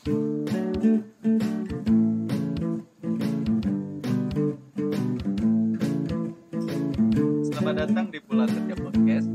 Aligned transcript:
Selamat 0.00 0.16
datang 7.76 8.08
di 8.08 8.16
Pulang 8.24 8.48
Kerja 8.48 8.80
Podcast. 8.80 9.28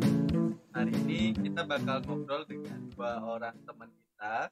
Hari 0.74 0.90
ini 1.06 1.38
kita 1.38 1.70
bakal 1.70 2.02
ngobrol 2.10 2.50
dengan 2.50 2.82
dua 2.98 3.22
orang 3.22 3.54
teman 3.62 3.94
kita 3.94 4.50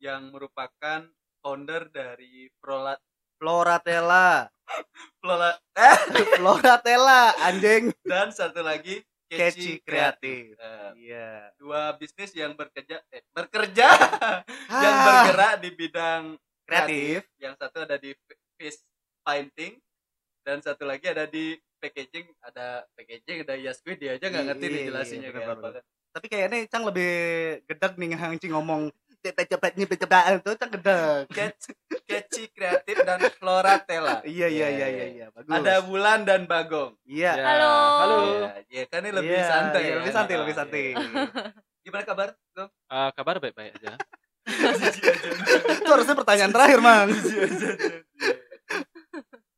yang 0.00 0.32
merupakan 0.32 1.04
founder 1.44 1.92
dari 1.92 2.48
Prola 2.56 2.96
Floratella. 3.36 4.48
Flola 5.20 5.60
eh, 5.76 5.98
Floratella 6.40 7.36
anjing. 7.36 7.92
dan 8.08 8.32
satu 8.32 8.64
lagi 8.64 9.04
Catchy 9.30 9.78
Kreatif. 9.80 10.58
Iya. 10.96 11.54
dua 11.54 11.94
bisnis 11.94 12.34
yang 12.34 12.52
bekerja 12.52 12.98
eh, 13.08 13.22
bekerja 13.30 13.88
yang 14.84 14.94
Ah. 14.94 15.04
bergerak 15.06 15.52
di 15.62 15.70
bidang 15.70 16.22
Kreatif. 16.66 17.22
Yang 17.38 17.54
satu 17.58 17.78
ada 17.82 17.96
di 17.96 18.10
fish 18.58 18.82
painting 19.22 19.78
dan 20.42 20.58
satu 20.58 20.82
lagi 20.82 21.06
ada 21.06 21.26
di 21.26 21.54
packaging. 21.78 22.26
Ada 22.42 22.84
packaging, 22.92 23.38
ada 23.42 23.54
ya 23.54 23.72
squid 23.72 23.98
dia 23.98 24.14
aja 24.14 24.26
nggak 24.26 24.44
ngerti 24.50 24.64
Iya, 24.64 24.70
nih 24.70 24.80
iya, 24.80 24.88
jelasinnya 24.90 25.28
iya, 25.28 25.34
kayak 25.34 25.46
benar, 25.46 25.58
apa. 25.58 25.68
benar. 25.78 25.82
Tapi 26.10 26.26
kayaknya 26.26 26.58
Cang 26.66 26.84
lebih 26.84 27.10
gedeg 27.70 27.92
nih 27.94 28.08
ngancing 28.12 28.52
ngomong 28.52 28.82
cepet-cepet 29.20 29.72
nih 29.76 29.86
cepet 29.86 30.40
itu. 30.40 30.50
Catchy, 31.30 31.72
Catchy 32.08 32.44
Kreatif 32.50 32.96
dan 33.04 33.20
Floratella. 33.36 34.24
Iya 34.24 34.48
iya 34.48 34.68
iya 34.72 34.86
iya 34.88 35.06
iya 35.12 35.26
bagus. 35.30 35.52
Ada 35.52 35.84
Wulan 35.84 36.24
dan 36.24 36.48
Bagong. 36.48 36.96
Iya. 37.04 37.32
Ya. 37.36 37.44
Halo. 37.44 37.74
Halo. 38.00 38.16
Ya, 38.24 38.50
ya 38.68 38.84
kan 38.88 39.00
ini 39.04 39.12
lebih 39.12 39.36
Iya, 39.36 39.44
santai. 39.46 39.80
iya, 39.80 39.90
ya. 39.92 39.96
lebih 40.00 40.12
santai, 40.12 40.34
lebih 40.40 40.54
santai. 40.56 40.80
iya. 40.96 40.96
Gimana 41.80 42.04
kabar? 42.04 42.28
Gong? 42.52 42.70
Eh, 42.72 43.10
kabar 43.16 43.34
baik-baik 43.40 43.72
aja. 43.76 43.94
Itu 45.80 45.88
harusnya 45.88 46.16
pertanyaan 46.16 46.52
terakhir, 46.52 46.80
Mang. 46.80 47.08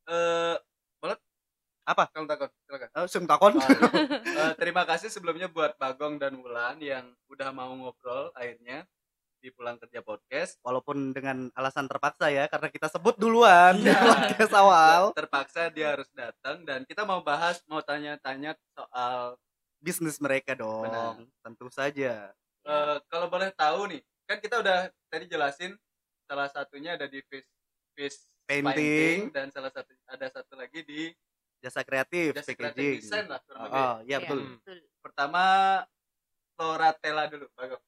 Eh, 0.03 0.55
boleh? 0.99 1.17
Apa? 1.83 2.03
Kalau 2.11 2.27
takut, 2.27 2.49
silakan. 2.67 2.89
Eh, 2.91 3.07
Sung 3.07 3.25
takon. 3.25 3.53
Eh, 3.59 4.51
terima 4.59 4.83
kasih 4.83 5.07
sebelumnya 5.07 5.47
buat 5.47 5.75
Bagong 5.79 6.19
dan 6.19 6.35
Wulan 6.39 6.79
yang 6.79 7.11
udah 7.31 7.49
mau 7.51 7.71
ngobrol 7.73 8.29
akhirnya 8.35 8.83
di 9.43 9.51
Pulang 9.51 9.75
Kerja 9.75 9.99
Podcast. 9.99 10.55
Walaupun 10.63 11.11
dengan 11.11 11.51
alasan 11.51 11.83
terpaksa 11.83 12.31
ya 12.31 12.47
karena 12.47 12.71
kita 12.71 12.87
sebut 12.87 13.19
duluan 13.19 13.75
di 13.75 13.91
Iya. 13.91 13.99
podcast 13.99 14.53
awal 14.55 15.01
Terpaksa 15.11 15.67
dia 15.67 15.91
harus 15.91 16.07
datang 16.09 16.63
dan 16.63 16.87
kita 16.87 17.03
mau 17.03 17.19
bahas, 17.19 17.59
mau 17.67 17.83
tanya-tanya 17.83 18.55
soal 18.71 19.35
bisnis 19.77 20.15
mereka 20.17 20.55
dong. 20.55 20.87
Benar. 20.87 21.19
Tentu 21.43 21.67
saja. 21.67 22.31
eh, 22.63 22.95
kalau 23.05 23.27
boleh 23.27 23.51
tahu 23.51 23.91
nih, 23.91 23.99
kan 24.23 24.39
kita 24.39 24.55
udah 24.57 24.79
tadi 25.11 25.27
jelasin 25.27 25.75
salah 26.23 26.47
satunya 26.47 26.95
ada 26.95 27.03
di 27.03 27.19
fish, 27.21 27.43
fish 27.91 28.23
Painting. 28.43 29.27
dan 29.29 29.51
salah 29.51 29.67
satu 29.67 29.91
ada 30.07 30.27
satu 30.31 30.55
lagi 30.55 30.79
di 30.81 31.11
Jasa 31.59 31.79
kreatif, 31.79 32.31
jasa 32.31 32.51
kreatif 32.51 32.63
packaging. 32.75 32.99
design 32.99 33.25
lah 33.27 33.39
kurang 33.43 33.61
lebih. 33.61 33.75
Oh, 33.77 33.95
iya 33.99 34.07
Iya. 34.09 34.17
betul. 34.21 34.39
Betul. 34.57 34.77
Pertama 34.99 35.43
Floratella 36.53 37.23
dulu, 37.27 37.45
Bagong. 37.51 37.83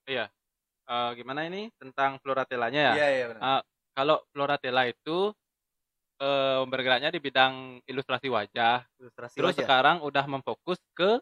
Eh, 0.86 1.12
gimana 1.16 1.42
ini 1.44 1.74
tentang 1.76 2.22
floratellanya 2.22 2.82
ya? 2.82 2.94
Iya, 2.96 3.08
iya 3.12 3.26
benar. 3.28 3.42
Ah, 3.42 3.62
Kalau 3.92 4.22
floratella 4.30 4.86
itu 4.86 5.32
eh, 6.16 6.62
bergeraknya 6.64 7.10
di 7.10 7.18
bidang 7.18 7.54
ilustrasi 7.84 8.28
wajah. 8.28 8.84
Ilustrasi 8.98 9.36
Terus 9.36 9.52
wajah. 9.52 9.60
sekarang 9.62 9.98
udah 10.02 10.26
memfokus 10.26 10.80
ke 10.92 11.20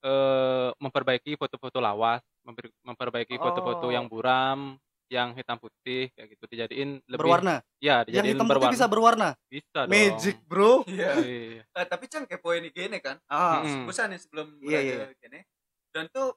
eh, 0.00 0.70
memperbaiki 0.76 1.34
foto-foto 1.34 1.76
lawas, 1.78 2.20
memper- 2.40 2.72
memperbaiki 2.82 3.34
foto-foto 3.34 3.88
Oh. 3.88 3.90
yang 3.90 4.04
buram, 4.04 4.76
yang 5.08 5.32
hitam 5.32 5.56
putih 5.56 6.12
kayak 6.12 6.28
gitu 6.30 6.44
dijadiin 6.46 7.00
lebih 7.02 7.20
berwarna. 7.20 7.64
ya 7.78 8.00
Yang 8.00 8.06
dijadiin 8.06 8.28
hitam 8.30 8.44
putih 8.44 8.52
berwarna. 8.52 8.72
bisa 8.72 8.86
berwarna. 8.86 9.28
Bisa 9.46 9.78
dong. 9.80 9.90
Magic, 9.90 10.36
Bro. 10.44 10.72
Iya. 10.86 11.12
Iya. 11.18 11.62
Eh, 11.66 11.86
tapi 11.86 12.04
Cang 12.06 12.24
kepoin 12.24 12.60
ini 12.60 12.68
gini 12.68 13.00
kan. 13.00 13.16
Ah. 13.26 13.64
Busan 13.82 14.12
nih 14.12 14.20
sebelum 14.20 14.60
Iya, 14.60 14.78
iya, 14.78 14.94
ke 15.08 15.16
gini. 15.20 15.40
Dan 15.88 16.08
tuh 16.08 16.36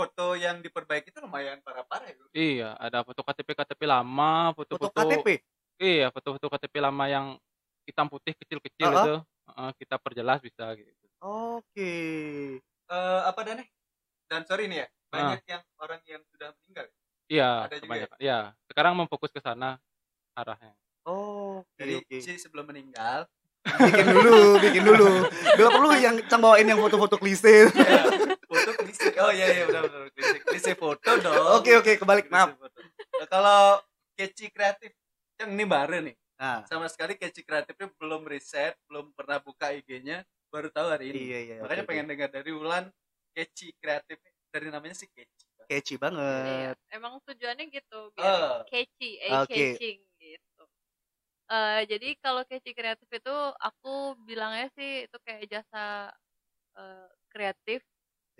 foto 0.00 0.32
yang 0.32 0.64
diperbaiki 0.64 1.12
itu 1.12 1.20
lumayan 1.20 1.60
parah-parah 1.60 2.08
ya. 2.08 2.14
bro. 2.16 2.28
Iya, 2.32 2.68
ada 2.80 2.98
foto 3.04 3.20
KTP 3.20 3.48
KTP 3.52 3.82
lama, 3.84 4.56
foto 4.56 4.80
foto-foto 4.80 4.96
KTP. 4.96 5.28
Iya, 5.76 6.06
foto-foto 6.08 6.46
KTP 6.48 6.74
lama 6.80 7.04
yang 7.04 7.26
hitam 7.84 8.08
putih 8.08 8.32
kecil-kecil 8.36 8.88
Ah, 8.88 8.92
ah. 8.92 9.04
itu 9.04 9.14
uh, 9.52 9.70
kita 9.76 9.96
perjelas 10.00 10.40
bisa 10.40 10.72
gitu. 10.72 10.88
Oke. 11.20 11.92
Eh, 12.64 13.20
apa 13.28 13.40
dan 13.44 13.60
Dan 14.30 14.46
sorry 14.46 14.70
nih 14.70 14.86
ya, 14.86 14.86
banyak 15.10 15.42
yang 15.44 15.62
orang 15.82 16.00
yang 16.06 16.22
sudah 16.30 16.54
meninggal. 16.62 16.86
Iya, 17.26 17.50
Ada 17.66 17.76
juga 17.76 17.86
kebanyakan. 17.86 18.18
Iya, 18.22 18.38
sekarang 18.70 18.92
memfokus 18.94 19.30
ke 19.34 19.42
sana 19.42 19.76
arahnya. 20.38 20.72
Oke, 21.02 21.66
Jadi 21.76 21.94
oke. 21.98 22.16
si 22.22 22.32
sebelum 22.38 22.70
meninggal, 22.70 23.26
Bikin 23.90 24.06
dulu, 24.08 24.56
bikin 24.56 24.82
dulu. 24.86 25.28
Gak 25.28 25.68
perlu 25.68 25.90
yang 26.00 26.16
Cang 26.30 26.40
bawain 26.40 26.64
yang 26.64 26.80
foto-foto 26.80 27.20
klise. 27.20 27.68
ya, 27.68 28.00
foto 28.50 28.70
klise. 28.74 29.14
Oh 29.22 29.30
iya 29.30 29.46
iya 29.54 29.64
benar 29.70 29.82
benar 29.86 30.10
klise, 30.10 30.36
klise 30.48 30.72
foto 30.74 31.10
dong. 31.22 31.62
Oke, 31.62 31.70
oke, 31.78 31.92
kebalik. 32.02 32.26
Maaf. 32.34 32.50
Nah, 33.18 33.26
kalau 33.30 33.60
Keci 34.18 34.50
kreatif, 34.52 34.92
yang 35.40 35.50
ini 35.56 35.64
baru 35.64 36.02
nih. 36.04 36.16
Nah, 36.40 36.66
Sama 36.68 36.86
sekali 36.92 37.14
Keci 37.16 37.40
kreatifnya 37.46 37.88
belum 37.96 38.26
riset, 38.28 38.74
belum 38.90 39.14
pernah 39.16 39.38
buka 39.40 39.72
IG-nya, 39.72 40.26
baru 40.52 40.68
tahu 40.74 40.88
hari 40.92 41.14
ini. 41.14 41.26
iya, 41.30 41.38
iya. 41.46 41.56
Makanya 41.62 41.84
oke, 41.84 41.86
pengen 41.88 42.06
oke. 42.06 42.10
dengar 42.10 42.28
dari 42.34 42.50
Wulan 42.52 42.84
Keci 43.36 43.72
kreatif 43.80 44.18
dari 44.52 44.66
namanya 44.74 44.96
sih 44.98 45.08
Keci. 45.08 45.46
Catchy 45.70 45.94
Iya. 46.30 46.74
banget. 46.74 46.76
Emang 46.94 47.18
tujuannya 47.26 47.70
gitu 47.74 48.10
Eh. 48.16 48.22
biar 48.22 48.34
catchy, 48.70 49.18
eye 49.22 49.38
Oke. 49.42 49.46
catching 49.46 49.98
gitu. 50.20 50.64
Eh 51.50 51.82
jadi 51.90 52.08
kalau 52.22 52.42
catchy 52.48 52.72
kreatif 52.76 53.08
itu 53.10 53.36
aku 53.60 54.18
bilangnya 54.28 54.68
sih 54.78 55.06
itu 55.08 55.16
kayak 55.26 55.46
jasa 55.50 56.14
eh, 56.78 57.08
kreatif. 57.32 57.82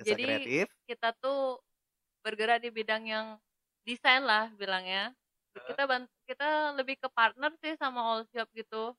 Jasa 0.01 0.17
Jadi, 0.17 0.25
kreatif. 0.25 0.67
Kita 0.91 1.15
tuh 1.23 1.63
bergerak 2.25 2.61
di 2.65 2.71
bidang 2.75 3.05
yang 3.09 3.27
desain 3.87 4.25
lah 4.27 4.51
bilangnya. 4.59 5.15
Kita 5.69 5.87
kita 6.29 6.75
lebih 6.79 6.99
ke 7.01 7.09
partner 7.13 7.53
sih 7.63 7.75
sama 7.81 8.01
all 8.05 8.23
shop 8.35 8.49
gitu. 8.57 8.95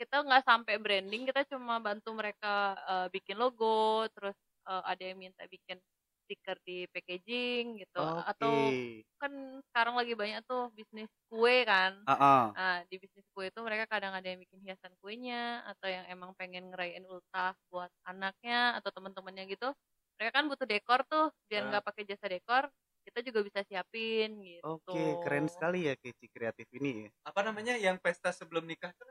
Kita 0.00 0.24
nggak 0.26 0.44
sampai 0.46 0.76
branding, 0.82 1.24
kita 1.30 1.46
cuma 1.50 1.78
bantu 1.82 2.10
mereka 2.16 2.74
eh, 2.88 3.06
bikin 3.14 3.38
logo, 3.38 4.06
terus 4.16 4.36
eh, 4.68 4.82
ada 4.86 5.02
yang 5.02 5.18
minta 5.20 5.44
bikin 5.48 5.78
stiker 6.26 6.58
di 6.66 6.86
packaging 6.90 7.82
gitu 7.82 8.04
Oke. 8.18 8.24
atau 8.24 8.74
kan 9.20 9.32
sekarang 9.70 9.94
lagi 9.98 10.14
banyak 10.18 10.40
tuh 10.46 10.70
bisnis 10.74 11.10
kue 11.30 11.62
kan 11.66 12.06
Ah, 12.06 12.16
ah. 12.20 12.56
nah 12.56 12.84
di 12.90 12.96
bisnis 13.00 13.24
kue 13.34 13.48
itu 13.50 13.60
mereka 13.64 13.86
kadang 13.90 14.12
ada 14.16 14.26
yang 14.28 14.40
bikin 14.42 14.60
hiasan 14.64 14.92
kuenya 15.00 15.64
atau 15.68 15.88
yang 15.88 16.04
emang 16.10 16.32
pengen 16.36 16.68
ngerayain 16.72 17.04
ultah 17.08 17.54
buat 17.72 17.90
anaknya 18.06 18.76
atau 18.80 18.90
teman-temannya 18.94 19.44
gitu 19.54 19.72
mereka 20.16 20.32
kan 20.32 20.44
butuh 20.46 20.66
dekor 20.66 21.00
tuh 21.06 21.26
biar 21.46 21.62
Ah. 21.62 21.68
nggak 21.70 21.84
pakai 21.84 22.02
jasa 22.04 22.26
dekor 22.26 22.64
kita 23.02 23.18
juga 23.20 23.40
bisa 23.42 23.60
siapin 23.66 24.30
gitu 24.40 24.62
Oke, 24.62 25.18
keren 25.20 25.50
sekali 25.50 25.90
ya 25.90 25.98
Catchy 25.98 26.30
kreatif 26.30 26.70
ini 26.70 27.06
ya. 27.06 27.08
Apa 27.26 27.42
namanya 27.42 27.74
yang 27.74 27.98
pesta 27.98 28.30
sebelum 28.30 28.62
nikah 28.62 28.94
tuh? 28.94 29.10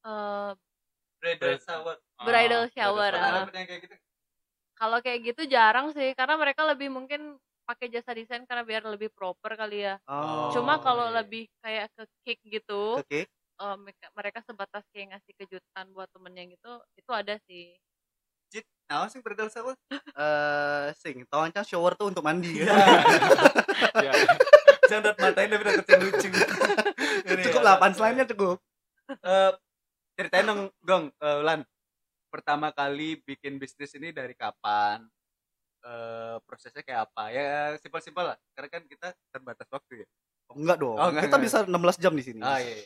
Eh, 0.00 0.52
Bridal 1.20 1.58
Bridal- 1.58 1.60
shower. 1.60 1.96
Bridal 2.24 2.64
Ah, 2.64 2.70
shower, 2.72 3.12
bridal 3.12 3.28
ah. 3.28 3.38
Dapet 3.44 3.54
yang 3.54 3.68
kayak 3.68 3.82
gitu? 3.84 3.96
kalau 4.74 4.98
kayak 5.02 5.20
gitu 5.26 5.42
jarang 5.44 5.90
sih 5.90 6.14
karena 6.14 6.38
mereka 6.38 6.62
lebih 6.62 6.86
mungkin 6.88 7.34
pakai 7.66 7.90
jasa 7.90 8.14
desain 8.14 8.46
karena 8.46 8.62
biar 8.62 8.86
lebih 8.86 9.10
proper 9.12 9.58
kali 9.58 9.84
ya 9.84 9.98
Oh. 10.06 10.54
cuma 10.54 10.78
kalau 10.78 11.10
iya. 11.10 11.20
lebih 11.20 11.50
kayak 11.60 11.90
ke 11.98 12.02
cake 12.24 12.42
gitu 12.48 12.96
Oke. 12.96 13.26
eh, 13.28 13.76
mereka, 13.76 14.06
mereka 14.14 14.38
sebatas 14.46 14.86
kayak 14.94 15.18
ngasih 15.18 15.34
kejutan 15.34 15.86
buat 15.90 16.06
temennya 16.14 16.54
gitu 16.54 16.72
itu 16.94 17.10
ada 17.10 17.36
sih 17.44 17.74
nah 18.88 19.04
sih 19.06 19.20
bridal 19.20 19.52
shower? 19.52 19.76
Eh, 19.92 20.86
sing, 20.96 21.22
kan 21.28 21.52
shower 21.60 21.92
tuh 21.92 22.08
untuk 22.08 22.24
mandi 22.24 22.64
ya. 22.64 22.72
Iya. 23.98 24.12
Jangan 24.90 25.02
dat 25.12 25.16
matain 25.20 25.48
tapi 25.52 25.62
udah 25.62 25.74
kecil 25.84 25.98
lucu. 26.02 26.28
Cukup 27.44 27.62
ya. 27.62 27.66
lah, 27.66 27.74
punchline-nya 27.78 28.26
cukup. 28.32 28.56
Eh, 29.10 29.52
ceritain 30.16 30.48
dong, 30.48 30.72
Gong, 30.82 31.12
eh, 31.14 31.40
Lan. 31.44 31.60
Pertama 32.28 32.72
kali 32.72 33.20
bikin 33.22 33.56
bisnis 33.56 33.92
ini 33.94 34.10
dari 34.10 34.32
kapan? 34.34 35.04
Eh, 35.84 36.36
prosesnya 36.42 36.82
kayak 36.82 37.12
apa? 37.12 37.30
Ya 37.30 37.76
simpel-simpel 37.78 38.34
lah. 38.34 38.36
Karena 38.52 38.68
kan 38.72 38.82
kita 38.88 39.08
terbatas 39.30 39.68
waktu 39.70 40.02
ya. 40.02 40.06
Oh, 40.48 40.56
enggak 40.58 40.76
dong. 40.80 40.96
Oh, 40.96 41.08
enggak, 41.12 41.28
Kita 41.28 41.36
enggak. 41.36 41.46
bisa 41.46 41.58
16 41.68 41.96
jam 42.02 42.12
di 42.16 42.24
sini. 42.24 42.40
Ah 42.40 42.58
iya. 42.58 42.72
iya. 42.82 42.84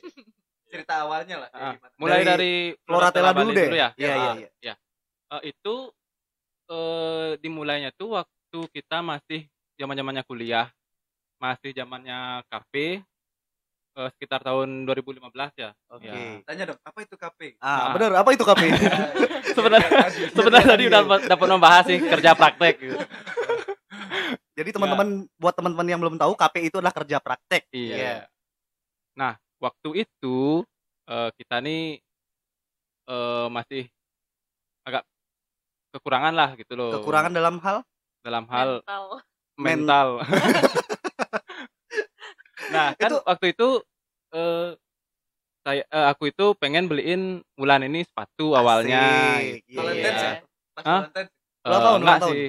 Cerita 0.68 0.94
awalnya 1.04 1.36
lah. 1.46 1.50
Ah, 1.52 1.74
mulai 2.00 2.20
Dari 2.20 2.28
dari, 2.28 2.52
Floratella 2.82 3.32
Bali 3.32 3.44
dulu 3.48 3.52
deh. 3.54 3.68
ya. 3.70 3.88
Iya, 3.94 4.12
iya, 4.12 4.12
Ah, 4.12 4.34
iya. 4.36 4.48
ya. 4.60 4.74
Eh, 5.32 5.42
itu 5.54 5.74
eh 6.72 7.30
dimulainya 7.44 7.92
tuh 7.92 8.16
waktu 8.16 8.58
kita 8.72 9.04
masih 9.04 9.44
zaman-zamannya 9.76 10.24
kuliah. 10.24 10.72
Masih 11.36 11.74
zamannya 11.76 12.46
kafe 12.48 13.02
eh, 13.92 14.08
sekitar 14.16 14.40
tahun 14.40 14.88
2015 14.88 15.52
ya. 15.60 15.70
Oke. 15.92 16.08
Ya. 16.08 16.40
Tanya 16.48 16.64
dong, 16.72 16.80
apa 16.80 16.98
itu 17.04 17.14
KP? 17.18 17.40
Ah, 17.60 17.68
Ah. 17.68 17.86
bener. 17.92 18.10
Apa 18.16 18.30
itu 18.32 18.44
KP? 18.46 18.62
Sebenarnya-. 19.56 20.32
Sebenarnya 20.32 20.68
tadi 20.72 20.84
udah 20.88 21.00
dapat 21.28 21.48
membahas 21.52 21.84
sih 21.84 22.00
kerja 22.00 22.32
praktek 22.32 22.74
gitu. 22.80 22.96
Jadi 24.58 24.68
teman-teman 24.72 25.24
buat 25.40 25.54
teman-teman 25.56 25.86
yang 25.88 26.00
belum 26.00 26.16
tahu 26.20 26.32
KP 26.36 26.72
itu 26.72 26.76
adalah 26.80 26.94
kerja 26.96 27.16
praktek. 27.20 27.68
Iya. 27.72 27.96
Iya. 29.16 29.30
waktu 29.62 30.02
itu 30.02 30.66
eh, 31.06 31.30
kita 31.38 31.62
nih 31.62 32.02
eh, 33.06 33.46
masih 33.52 33.86
agak 34.82 35.06
kekurangan 35.92 36.32
lah 36.32 36.48
gitu 36.56 36.72
loh 36.72 36.90
Kekurangan 36.96 37.30
dalam 37.30 37.56
hal 37.58 37.84
dalam 38.20 38.44
hal 38.48 38.80
mental 38.80 39.04
Men- 39.52 39.84
mental. 39.84 40.08
nah 42.72 42.86
kan 42.94 43.10
Itu- 43.10 43.22
waktu 43.22 43.46
itu 43.52 43.68
eh, 44.32 44.68
saya 45.62 45.82
eh, 45.84 46.06
aku 46.08 46.22
itu 46.26 46.44
pengen 46.56 46.86
beliin 46.86 47.22
Wulan 47.54 47.84
ini 47.84 48.02
sepatu 48.02 48.52
awalnya. 48.52 48.98
Asik, 49.38 49.62
gitu. 49.62 49.68
iya. 49.68 49.78
Valentine's 49.78 50.16
Iya. 50.16 50.26
ya? 50.26 50.34
Pas 50.72 50.82
Hah? 50.82 51.00
Valentine's. 51.04 51.30
Eh, 51.30 51.62
Ulang 51.62 51.80
tahun, 51.80 52.00
ulang 52.02 52.18
tahun. 52.18 52.34
sih, 52.34 52.48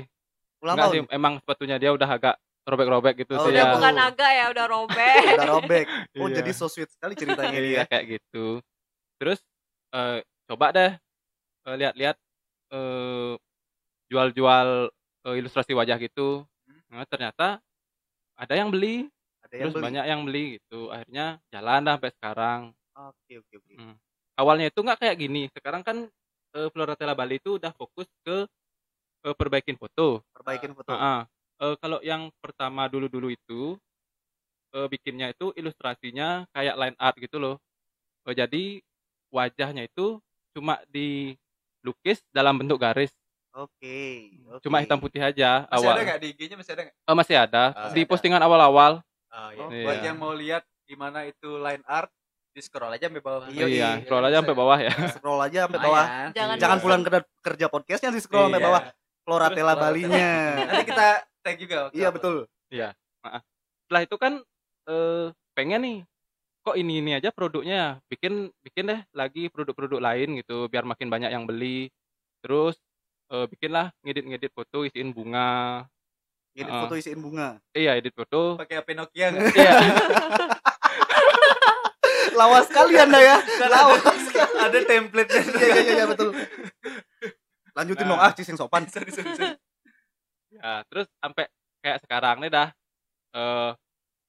ulang 0.59 0.75
tahun 0.79 0.91
sih. 0.91 1.01
Emang 1.11 1.33
sepatunya 1.37 1.75
dia 1.77 1.91
udah 1.91 2.09
agak 2.09 2.35
robek-robek 2.63 3.13
gitu 3.19 3.33
Oh, 3.35 3.43
sih 3.43 3.51
udah 3.51 3.61
ya. 3.61 3.71
bukan 3.75 3.95
agak 3.99 4.31
ya 4.31 4.45
udah 4.49 4.65
robek 4.65 5.21
udah 5.37 5.49
robek 5.51 5.85
oh 6.17 6.25
Iya. 6.25 6.35
jadi 6.39 6.51
so 6.51 6.65
sweet 6.65 6.89
sekali 6.89 7.13
ceritanya 7.13 7.53
Iya, 7.53 7.61
dia 7.61 7.83
kayak 7.85 8.05
gitu. 8.09 8.45
Terus 9.19 9.39
eh, 9.91 10.17
coba 10.47 10.65
deh 10.71 10.91
eh, 11.63 11.75
lihat-lihat 11.75 12.15
eh, 12.73 13.33
jual-jual 14.09 14.89
eh, 15.29 15.35
ilustrasi 15.39 15.71
wajah 15.77 15.97
gitu. 16.01 16.43
Hmm. 16.65 16.81
Nah, 16.89 17.05
ternyata 17.07 17.47
ada 18.33 18.53
yang 18.57 18.73
beli, 18.73 19.07
ada 19.45 19.55
yang 19.55 19.69
terus 19.69 19.73
beli 19.77 19.85
banyak 19.85 20.05
yang 20.09 20.21
beli 20.25 20.43
gitu. 20.59 20.89
Akhirnya 20.89 21.37
jalan 21.53 21.81
sampai 21.85 22.11
sekarang. 22.17 22.61
oke 22.93 23.33
oke 23.41 23.53
oke 23.61 23.73
Hmm. 23.77 23.95
Awalnya 24.37 24.73
itu 24.73 24.79
nggak 24.81 24.99
kayak 25.01 25.17
gini. 25.17 25.41
Sekarang 25.53 25.85
kan 25.85 25.97
eh, 26.57 26.67
Floratella 26.73 27.13
Bali 27.13 27.37
itu 27.37 27.61
udah 27.61 27.71
fokus 27.77 28.09
ke 28.25 28.49
eh, 29.25 29.35
perbaikin 29.37 29.77
foto. 29.77 30.21
perbaikin 30.33 30.73
foto 30.73 30.93
Heeh. 30.93 31.19
Eh, 31.63 31.75
kalau 31.79 31.99
yang 32.01 32.33
pertama 32.41 32.89
dulu-dulu 32.89 33.29
itu 33.29 33.77
eh, 34.73 34.87
bikinnya 34.89 35.31
itu 35.31 35.53
ilustrasinya 35.53 36.49
kayak 36.53 36.75
line 36.77 36.97
art 36.97 37.15
gitu 37.21 37.37
loh. 37.37 37.55
Eh, 38.25 38.35
jadi 38.35 38.81
wajahnya 39.33 39.89
itu 39.89 40.21
cuma 40.53 40.81
dilukis 41.83 42.23
dalam 42.31 42.55
bentuk 42.55 42.79
garis, 42.79 43.11
oke 43.51 43.75
oke. 44.47 44.63
cuma 44.63 44.79
hitam 44.79 44.95
putih 44.95 45.19
aja 45.19 45.67
Masih 45.67 45.75
awal. 45.77 45.93
ada 45.93 46.03
nggak 46.05 46.19
di 46.19 46.27
IG-nya 46.31 46.55
masih 46.55 46.71
ada 46.71 46.81
nggak? 46.81 46.95
Eh, 47.03 47.15
masih 47.15 47.35
ada 47.35 47.63
Ah, 47.69 47.91
di 47.91 48.01
ada. 48.01 48.07
postingan 48.07 48.39
awal-awal. 48.39 49.03
Oh, 49.27 49.49
iya. 49.51 49.59
Oh, 49.59 49.67
Buat 49.67 49.95
iya. 49.95 50.05
yang 50.07 50.17
mau 50.17 50.31
lihat 50.31 50.63
gimana 50.83 51.25
itu 51.25 51.57
line 51.57 51.83
art, 51.83 52.07
di 52.49 52.61
scroll 52.61 52.87
aja 52.89 53.09
sampai 53.09 53.19
bawah. 53.19 53.45
Iya, 53.47 53.65
iya, 53.65 53.67
iya, 53.67 53.89
scroll 53.99 54.23
aja 54.23 54.37
sampai 54.39 54.55
bawah 54.55 54.79
ya. 54.79 54.93
scroll 55.17 55.41
aja 55.41 55.59
sampai 55.65 55.79
bawah. 55.81 56.05
Jangan 56.31 56.55
jangan 56.55 56.77
pulang 56.79 57.01
kerja, 57.03 57.21
kerja 57.41 57.65
podcastnya 57.67 58.09
di 58.09 58.21
scroll 58.21 58.47
sampai 58.47 58.57
Iya. 58.57 58.67
bawah 58.69 58.81
Floratella 59.23 59.73
Terus 59.73 59.83
Balinya 59.83 60.29
Nanti 60.63 60.85
kita 60.85 61.07
tag 61.41 61.55
juga. 61.57 61.77
iya 61.91 62.07
betul 62.07 62.47
Setelah 62.69 64.01
itu 64.01 64.15
kan 64.15 64.33
eh, 64.85 65.25
pengen 65.53 65.81
nih 65.81 65.97
kok 66.63 66.75
ini 66.75 66.99
ini 66.99 67.11
aja 67.13 67.29
produknya 67.29 67.75
ya? 67.75 67.89
bikin 68.07 68.33
bikin 68.61 68.87
deh 68.87 68.99
lagi 69.11 69.47
produk-produk 69.47 69.99
lain 69.99 70.39
gitu 70.39 70.65
biar 70.65 70.83
makin 70.83 71.07
banyak 71.07 71.29
yang 71.29 71.43
beli 71.43 71.91
terus 72.39 72.79
eh, 73.29 73.45
bikinlah 73.45 73.91
ngedit-ngedit 74.01 74.49
foto 74.49 74.81
isiin 74.81 75.11
bunga 75.11 75.83
edit 76.53 76.69
Heeh. 76.69 76.81
foto 76.81 76.95
isiin 76.95 77.19
bunga 77.19 77.59
iya 77.71 77.95
edit 77.95 78.13
foto 78.13 78.55
Pakai 78.55 78.77
HP 78.77 78.89
Nokia 78.93 79.27
nggak? 79.29 79.45
iya 79.53 79.73
lawas 82.33 82.65
sekali 82.65 82.95
anda 82.95 83.19
ya 83.19 83.37
lawas 83.73 84.01
sekali 84.23 84.53
Ada 84.57 84.79
template-nya. 84.83 85.41
iya 85.53 85.67
iya 85.67 85.81
iya, 85.81 85.93
iya 85.93 86.05
betul 86.07 86.29
lanjutin 87.73 88.05
Nah. 88.05 88.11
dong 88.11 88.21
ah 88.21 88.31
cis 88.31 88.47
yang 88.47 88.55
sopan 88.55 88.85
Sorry, 88.85 89.09
sorry, 89.09 89.33
sorry. 89.33 89.57
ya 90.53 90.85
terus 90.87 91.09
sampai 91.17 91.49
kayak 91.81 91.99
sekarang 91.99 92.37
nih 92.39 92.49
dah 92.49 92.69
eh 93.33 93.71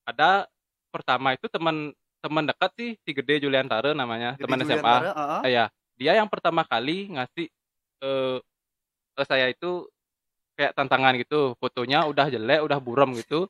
ada 0.04 0.48
pertama 0.88 1.32
itu 1.32 1.44
teman 1.46 1.92
teman 2.24 2.48
dekat 2.48 2.72
sih 2.80 2.90
si 3.04 3.10
gede 3.12 3.44
Juliantara 3.44 3.92
namanya 3.92 4.40
Jadi 4.40 4.48
teman 4.48 4.58
Julian 4.64 4.80
SMA 4.80 4.94
Tara, 4.96 5.12
heeh. 5.12 5.40
Eh, 5.44 5.52
ya 5.52 5.64
dia 6.00 6.12
yang 6.16 6.28
pertama 6.32 6.64
kali 6.64 7.12
ngasih 7.12 7.46
eh 8.00 8.38
ke 9.14 9.22
saya 9.28 9.46
itu 9.52 9.86
kayak 10.56 10.72
tantangan 10.72 11.14
gitu 11.20 11.52
fotonya 11.60 12.08
udah 12.08 12.32
jelek 12.32 12.64
udah 12.64 12.78
buram 12.80 13.12
gitu. 13.12 13.44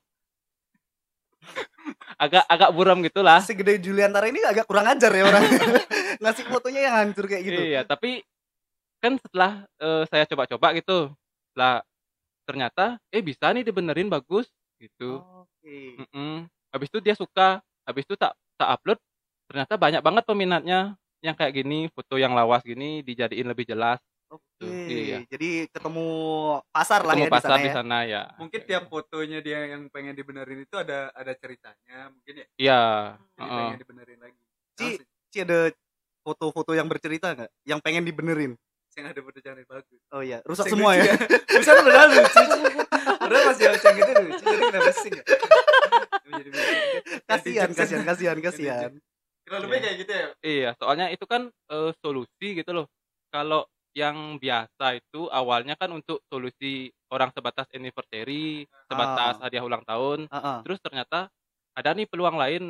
Agak 2.23 2.45
agak 2.49 2.71
buram 2.73 3.05
gitulah. 3.05 3.43
Si 3.45 3.53
gede 3.53 3.77
Juliantara 3.83 4.31
ini 4.31 4.41
agak 4.41 4.65
kurang 4.65 4.89
ajar 4.89 5.13
ya 5.13 5.29
orang. 5.29 5.45
Ngasih 6.23 6.45
fotonya 6.49 6.81
yang 6.89 6.95
hancur 6.97 7.29
kayak 7.29 7.43
gitu. 7.45 7.61
Iya 7.61 7.83
tapi 7.85 8.25
kan 9.03 9.21
setelah 9.21 9.69
eh, 9.83 10.05
saya 10.09 10.25
coba-coba 10.25 10.73
gitu 10.79 11.13
lah 11.53 11.85
ternyata 12.49 12.97
eh 13.13 13.21
bisa 13.21 13.53
nih 13.53 13.67
dibenerin 13.67 14.09
bagus 14.09 14.49
gitu. 14.81 15.21
Oke. 15.21 16.01
Mm-mm. 16.01 16.49
habis 16.73 16.89
itu 16.89 16.99
dia 17.05 17.15
suka 17.17 17.61
habis 17.85 18.05
itu 18.09 18.17
tak 18.17 18.33
tak 18.55 18.69
upload 18.73 18.99
ternyata 19.45 19.75
banyak 19.75 20.01
banget 20.01 20.25
peminatnya 20.25 20.81
yang 21.21 21.35
kayak 21.35 21.55
gini 21.55 21.89
foto 21.89 22.15
yang 22.15 22.33
lawas 22.33 22.61
gini 22.61 23.01
dijadiin 23.01 23.47
lebih 23.47 23.65
jelas 23.65 23.99
oke 24.27 24.43
Iya. 24.85 25.25
jadi 25.27 25.69
ketemu 25.69 26.07
pasar 26.69 27.01
lah 27.01 27.13
ketemu 27.13 27.23
ya 27.23 27.29
di 27.29 27.35
pasar 27.35 27.51
sana 27.51 27.59
di 27.59 27.67
ya 27.67 27.75
sana 27.75 27.99
ya 28.03 28.23
Mungkin 28.37 28.61
tiap 28.63 28.85
fotonya 28.89 29.39
dia 29.39 29.59
yang 29.69 29.89
pengen 29.89 30.13
dibenerin 30.13 30.63
itu 30.63 30.75
ada 30.75 31.13
ada 31.13 31.33
ceritanya, 31.35 32.09
mungkin 32.09 32.35
ya. 32.35 32.47
iya 32.57 32.81
Jadi 33.31 33.41
heeh. 33.41 33.59
pengen 33.61 33.79
dibenerin 33.79 34.19
lagi. 34.21 34.41
Ci- 34.75 35.01
Ci 35.29 35.39
ada 35.41 35.61
foto-foto 36.21 36.73
yang 36.73 36.89
bercerita 36.89 37.33
nggak 37.33 37.51
yang 37.65 37.79
pengen 37.79 38.03
dibenerin 38.03 38.53
yang 38.95 39.07
ada 39.07 39.21
foto 39.21 39.39
cantik 39.39 39.67
bagus. 39.67 40.01
oh 40.09 40.23
iya 40.23 40.39
rusak 40.43 40.65
Sing 40.65 40.79
semua 40.79 40.95
ya 40.95 41.05
Bisa 41.61 41.71
udah 41.75 42.05
lucu. 42.09 42.43
Udah 43.25 43.39
masih 43.45 43.65
yang 43.67 43.95
gitu 43.95 44.13
lucu, 44.21 44.45
jadi 44.45 44.63
kenapa 44.65 44.93
sih. 44.95 45.13
kasihan 47.31 47.71
kasihan 47.77 48.05
kasihan 48.05 48.39
kasihan 48.41 48.93
Kurang 49.45 49.69
lebih 49.69 49.79
kayak 49.85 49.97
gitu 50.01 50.13
ya. 50.13 50.27
Iya, 50.41 50.69
soalnya 50.81 51.07
itu 51.13 51.25
kan 51.29 51.53
eh, 51.69 51.91
solusi 52.01 52.47
gitu 52.57 52.71
loh. 52.73 52.87
Kalau 53.29 53.69
yang 53.93 54.41
biasa 54.41 54.97
itu 54.99 55.29
awalnya 55.29 55.77
kan 55.77 55.93
untuk 55.93 56.25
solusi 56.33 56.89
orang 57.13 57.29
sebatas 57.37 57.69
anniversary, 57.77 58.65
sebatas 58.89 59.37
Ah. 59.39 59.45
hadiah 59.45 59.61
ulang 59.69 59.85
tahun. 59.85 60.27
Heeh. 60.33 60.59
Terus 60.65 60.81
ternyata 60.81 61.29
ada 61.77 61.91
nih 61.93 62.09
peluang 62.09 62.41
lain 62.41 62.63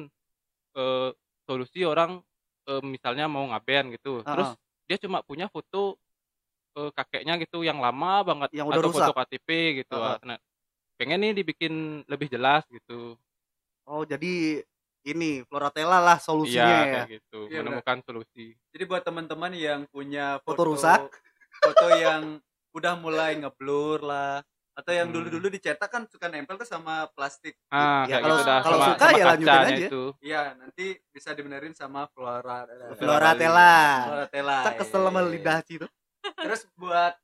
eh, 0.76 1.10
solusi 1.46 1.86
orang 1.86 2.20
eh, 2.70 2.82
misalnya 2.84 3.26
mau 3.30 3.46
ngaben 3.50 3.94
gitu. 3.96 4.22
Terus 4.26 4.50
Ah, 4.54 4.58
dia 4.90 4.98
cuma 5.00 5.22
punya 5.24 5.46
foto 5.52 5.96
eh, 6.78 6.90
kakeknya 6.94 7.34
gitu 7.42 7.62
yang 7.66 7.78
lama 7.82 8.22
banget 8.26 8.50
Yang 8.54 8.66
udah 8.70 8.80
atau 8.80 8.88
rusak. 8.90 9.08
foto 9.08 9.12
KTP 9.16 9.48
gitu. 9.84 9.96
Ah, 9.98 10.16
ah. 10.16 10.18
Nah, 10.26 10.38
pengen 11.00 11.18
nih 11.24 11.32
dibikin 11.44 12.04
lebih 12.10 12.28
jelas 12.32 12.64
gitu. 12.70 13.18
Oh 13.86 14.02
jadi 14.02 14.64
ini 15.04 15.44
Floratella 15.44 15.98
lah 15.98 16.16
Iya, 16.16 16.24
solusinya 16.24 16.64
ya 16.74 16.84
kayak 16.86 17.08
gitu. 17.12 17.40
Iya, 17.46 17.60
Menemukan 17.60 17.98
solusi. 18.00 18.56
Jadi 18.68 18.84
buat 18.84 19.02
teman-teman 19.02 19.52
yang 19.52 19.84
punya 19.86 20.40
Foto 20.40 20.64
rusak. 20.64 21.00
foto 21.54 21.86
yang 21.92 22.40
udah 22.72 22.94
mulai 22.96 23.36
ngeblur 23.36 24.00
lah, 24.00 24.40
atau 24.74 24.90
yang 24.90 25.06
Hmm. 25.06 25.14
dulu-dulu 25.14 25.46
dicetak 25.48 25.86
kan 25.86 26.02
suka 26.04 26.26
nempel 26.26 26.56
tuh 26.56 26.66
sama 26.66 27.06
plastik. 27.08 27.54
Ah, 27.68 28.02
Ya, 28.04 28.18
kayak 28.18 28.20
kalau- 28.20 28.34
gitu 28.34 28.44
dah. 28.44 28.58
kalau 28.60 28.76
sama, 28.76 28.86
suka 28.90 29.06
sama 29.06 29.14
ya 29.14 29.24
lanjutin 29.24 29.60
aja. 29.70 29.86
itu. 29.86 30.02
Iya, 30.20 30.42
nanti 30.56 30.86
bisa 31.08 31.30
dibenerin 31.30 31.72
sama 31.72 32.08
Flora. 32.10 32.66
Floratella 32.98 33.74
Floratella. 34.04 34.58
Cak 34.64 34.74
kesel 34.78 35.00
sama 35.00 35.14
iya, 35.14 35.22
iya. 35.22 35.32
lidah 35.32 35.58
Ci 35.62 35.74
tuh 35.78 35.90
Terus 36.24 36.60
buat 36.74 37.14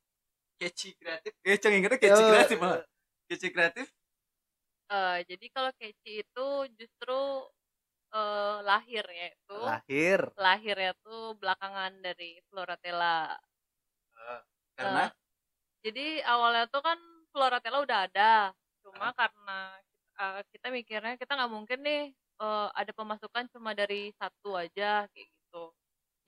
keci 0.54 0.92
kreatif, 0.94 1.32
eh 1.40 1.56
ceng 1.56 1.72
ingetnya 1.74 1.96
keci 1.98 2.20
Eh, 2.20 2.28
kreatif 2.30 2.56
malah. 2.60 2.84
Keci 3.26 3.48
kreatif, 3.48 3.86
Eh, 4.90 5.18
jadi 5.30 5.46
kalau 5.54 5.70
keci 5.80 6.10
itu 6.22 6.46
justru 6.78 7.20
eh, 8.14 8.56
lahirnya 8.68 9.26
itu 9.36 9.60
lahir 9.66 10.20
lahirnya 10.44 10.92
tuh 11.04 11.22
belakangan 11.40 11.92
dari 12.06 12.30
Floratella. 12.48 13.38
karena 14.78 15.02
Eh, 15.06 15.10
jadi 15.86 16.24
awalnya 16.26 16.64
tuh 16.72 16.82
kan 16.84 16.98
Floratella 17.32 17.80
udah 17.86 17.98
ada, 18.10 18.32
cuma 18.84 19.12
karena 19.16 19.58
eh, 20.20 20.40
kita 20.52 20.68
mikirnya 20.74 21.14
kita 21.20 21.32
nggak 21.38 21.52
mungkin 21.52 21.80
nih 21.86 22.02
eh, 22.42 22.68
ada 22.80 22.92
pemasukan 22.96 23.46
cuma 23.54 23.72
dari 23.76 24.12
satu 24.20 24.56
aja 24.58 25.06
kayak 25.12 25.28
gitu. 25.30 25.64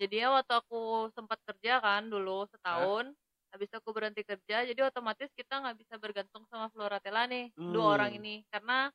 Jadinya 0.00 0.40
waktu 0.42 0.54
aku 0.62 1.10
sempat 1.16 1.38
kerja 1.48 1.80
kan 1.84 2.08
dulu 2.12 2.46
setahun, 2.52 3.14
habis 3.52 3.68
aku 3.70 3.92
berhenti 3.92 4.24
kerja, 4.24 4.64
jadi 4.64 4.80
otomatis 4.82 5.28
kita 5.36 5.60
nggak 5.60 5.76
bisa 5.76 5.94
bergantung 6.00 6.48
sama 6.48 6.72
Floratella 6.72 7.28
nih 7.28 7.52
dua 7.54 8.00
orang 8.00 8.16
Hmm. 8.16 8.18
ini 8.18 8.34
karena 8.48 8.88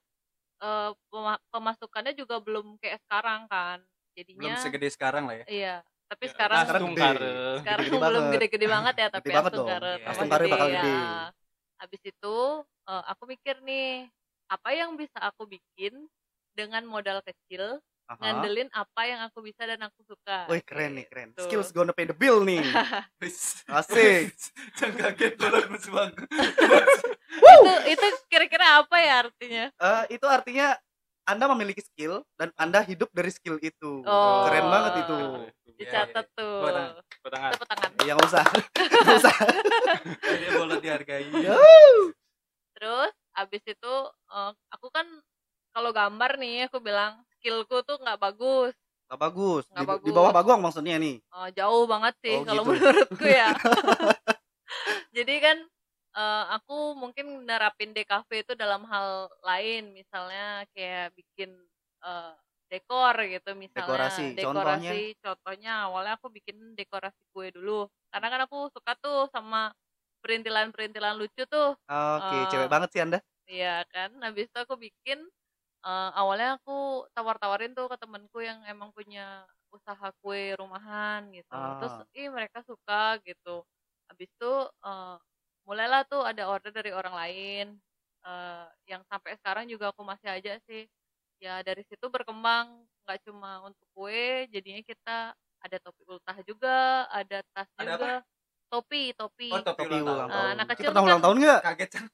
pema- 1.08 1.42
pemasukannya 1.54 2.18
juga 2.18 2.42
belum 2.42 2.82
kayak 2.82 2.98
sekarang 3.06 3.46
kan. 3.46 3.80
belum 3.80 4.18
Jadinya 4.18 4.58
segede 4.58 4.90
sekarang 4.90 5.30
lah 5.30 5.38
ya. 5.38 5.46
iya, 5.46 5.76
tapi 6.10 6.26
Ya, 6.26 6.32
sekarang 6.34 6.58
sekarang 6.66 6.82
gede. 6.90 7.06
sekarang 7.62 7.62
Gede-gede 7.62 7.98
belum 8.02 8.02
banget. 8.26 8.34
gede-gede 8.34 8.66
banget 8.68 8.96
ya 8.98 9.08
tapi 9.14 9.28
banget 9.30 9.52
Astung 9.54 9.68
dong. 9.70 9.82
Astung 10.10 10.28
Kare 10.28 10.42
gede, 10.42 10.54
bakal 10.58 10.68
ya. 10.68 10.74
gede. 10.74 10.96
habis 11.78 12.02
itu 12.02 12.38
eh, 12.90 13.04
aku 13.14 13.24
mikir 13.30 13.56
nih 13.62 14.10
apa 14.50 14.70
yang 14.74 14.98
bisa 14.98 15.22
aku 15.22 15.46
bikin 15.46 15.94
dengan 16.58 16.82
modal 16.90 17.22
kecil 17.22 17.78
Aha. 18.08 18.16
ngandelin 18.18 18.72
apa 18.72 19.02
yang 19.04 19.20
aku 19.22 19.40
bisa 19.42 19.64
dan 19.64 19.84
aku 19.84 20.00
suka 20.02 20.48
Wih 20.48 20.64
keren 20.64 20.96
nih 20.96 21.06
keren 21.06 21.30
Gitu. 21.30 21.44
skills 21.44 21.70
gonna 21.70 21.92
pay 21.92 22.04
the 22.04 22.14
bill 22.14 22.40
nih 22.42 22.64
asik 23.70 24.32
Jangan 24.78 24.96
kaget 25.12 25.34
kalau 25.36 25.60
mas 25.68 25.86
bang. 25.86 26.12
itu 27.28 27.72
itu 27.90 28.06
kira-kira 28.28 28.80
apa 28.80 28.96
ya 28.98 29.14
artinya 29.22 29.66
Eh, 29.74 30.04
itu 30.10 30.24
artinya 30.26 30.80
Anda 31.24 31.52
memiliki 31.52 31.84
skill 31.84 32.24
dan 32.34 32.56
Anda 32.56 32.80
hidup 32.82 33.12
dari 33.12 33.28
skill 33.28 33.60
itu. 33.60 34.00
Oh. 34.02 34.48
Keren 34.48 34.64
banget 34.66 35.04
itu. 35.04 35.16
Dicatat 35.76 36.24
Iya, 36.24 36.32
tuh. 36.32 36.64
Tepuk 36.64 36.72
tangan. 36.72 36.92
Tepuk 37.12 37.28
tangan. 37.30 37.52
Tepuk 37.52 37.68
tangan. 37.68 37.90
Ya 38.00 38.12
nggak 38.16 38.30
usah. 38.32 38.46
Nggak 38.72 39.18
usah. 39.20 39.36
Dia 40.40 40.50
boleh 40.56 40.78
dihargai. 40.80 41.28
Terus 42.72 43.12
abis 43.36 43.64
itu 43.66 43.94
eh, 44.32 44.52
aku 44.72 44.88
kan 44.88 45.04
kalau 45.76 45.92
gambar 45.92 46.40
nih 46.40 46.72
aku 46.72 46.80
bilang 46.80 47.27
skillku 47.40 47.78
tuh 47.88 47.98
nggak 48.04 48.20
bagus, 48.22 48.74
Nggak 49.08 49.20
bagus. 49.24 49.64
Di, 49.72 49.84
di 50.04 50.12
bagus. 50.12 50.16
bawah 50.16 50.32
bagong 50.36 50.60
maksudnya 50.64 50.96
nih. 51.00 51.16
Eh, 51.36 51.50
jauh 51.58 51.86
banget 51.92 52.14
sih 52.24 52.36
Oh, 52.36 52.44
kalau 52.48 52.64
gitu. 52.64 52.70
menurutku 52.70 53.26
ya. 53.28 53.52
Jadi 55.16 55.34
kan 55.44 55.58
eh, 56.18 56.44
aku 56.56 56.96
mungkin 56.98 57.46
nerapin 57.48 57.92
DKV 57.96 58.30
itu 58.44 58.54
dalam 58.58 58.84
hal 58.88 59.30
lain, 59.44 59.94
misalnya 59.96 60.64
kayak 60.76 61.14
bikin 61.18 61.52
eh, 62.04 62.34
dekor 62.72 63.16
gitu 63.32 63.56
misalnya 63.56 63.80
Dekorasi, 63.80 64.36
contohnya? 64.44 64.92
contohnya 65.24 65.88
awalnya 65.88 66.20
aku 66.20 66.28
bikin 66.28 66.76
dekorasi 66.76 67.16
kue 67.32 67.48
dulu 67.56 67.88
karena 68.12 68.28
kan 68.28 68.42
aku 68.44 68.68
suka 68.76 68.92
tuh 69.00 69.32
sama 69.32 69.72
perintilan-perintilan 70.20 71.16
lucu 71.16 71.48
tuh 71.48 71.76
Oke, 71.88 72.36
Eh, 72.36 72.48
cewek 72.52 72.70
banget 72.74 72.90
sih 72.94 73.02
Anda. 73.04 73.20
Iya 73.48 73.88
kan, 73.94 74.10
habis 74.26 74.52
itu 74.52 74.58
aku 74.60 74.76
bikin 74.76 75.20
eh, 75.88 76.10
awalnya 76.14 76.60
aku 76.60 76.78
tawar-tawarin 77.16 77.72
tuh 77.72 77.88
ke 77.88 77.98
temenku 77.98 78.44
yang 78.44 78.60
emang 78.68 78.92
punya 78.92 79.48
usaha 79.72 80.12
kue 80.20 80.52
rumahan 80.56 81.24
gitu. 81.32 81.56
Terus 81.80 81.96
Ah. 82.04 82.08
ih 82.14 82.28
mereka 82.28 82.60
suka 82.64 83.18
gitu. 83.24 83.64
Habis 84.12 84.28
itu 84.28 84.54
eh, 84.84 85.18
mulailah 85.68 86.04
tuh 86.06 86.24
ada 86.24 86.48
order 86.48 86.72
dari 86.72 86.92
orang 86.92 87.16
lain 87.16 87.68
eh, 88.24 88.66
yang 88.86 89.02
sampai 89.08 89.40
sekarang 89.40 89.66
juga 89.66 89.96
aku 89.96 90.04
masih 90.04 90.28
aja 90.28 90.60
sih. 90.68 90.84
Ya 91.40 91.62
dari 91.62 91.86
situ 91.88 92.06
berkembang 92.10 92.68
nggak 93.08 93.24
cuma 93.24 93.64
untuk 93.64 93.88
kue, 93.96 94.50
jadinya 94.52 94.84
kita 94.84 95.18
ada 95.58 95.78
topi 95.80 96.04
ultah 96.06 96.38
juga, 96.44 97.08
ada 97.08 97.40
tas 97.56 97.70
Ada 97.80 97.96
juga. 97.96 98.14
Topi, 98.68 99.16
topi. 99.16 99.48
Oh, 99.56 99.64
topi, 99.64 99.80
Topi 99.80 100.04
ulang 100.04 100.28
Ah, 100.28 100.52
tahun. 100.52 100.52
anak 100.60 100.66
Kita 100.68 100.74
kecil 100.76 100.88
pernah 100.92 101.00
kan- 101.00 101.08
ulang 101.08 101.22
tahun 101.24 101.38
nggak? 101.40 101.60
Kaget 101.64 101.90
kan? 101.96 102.06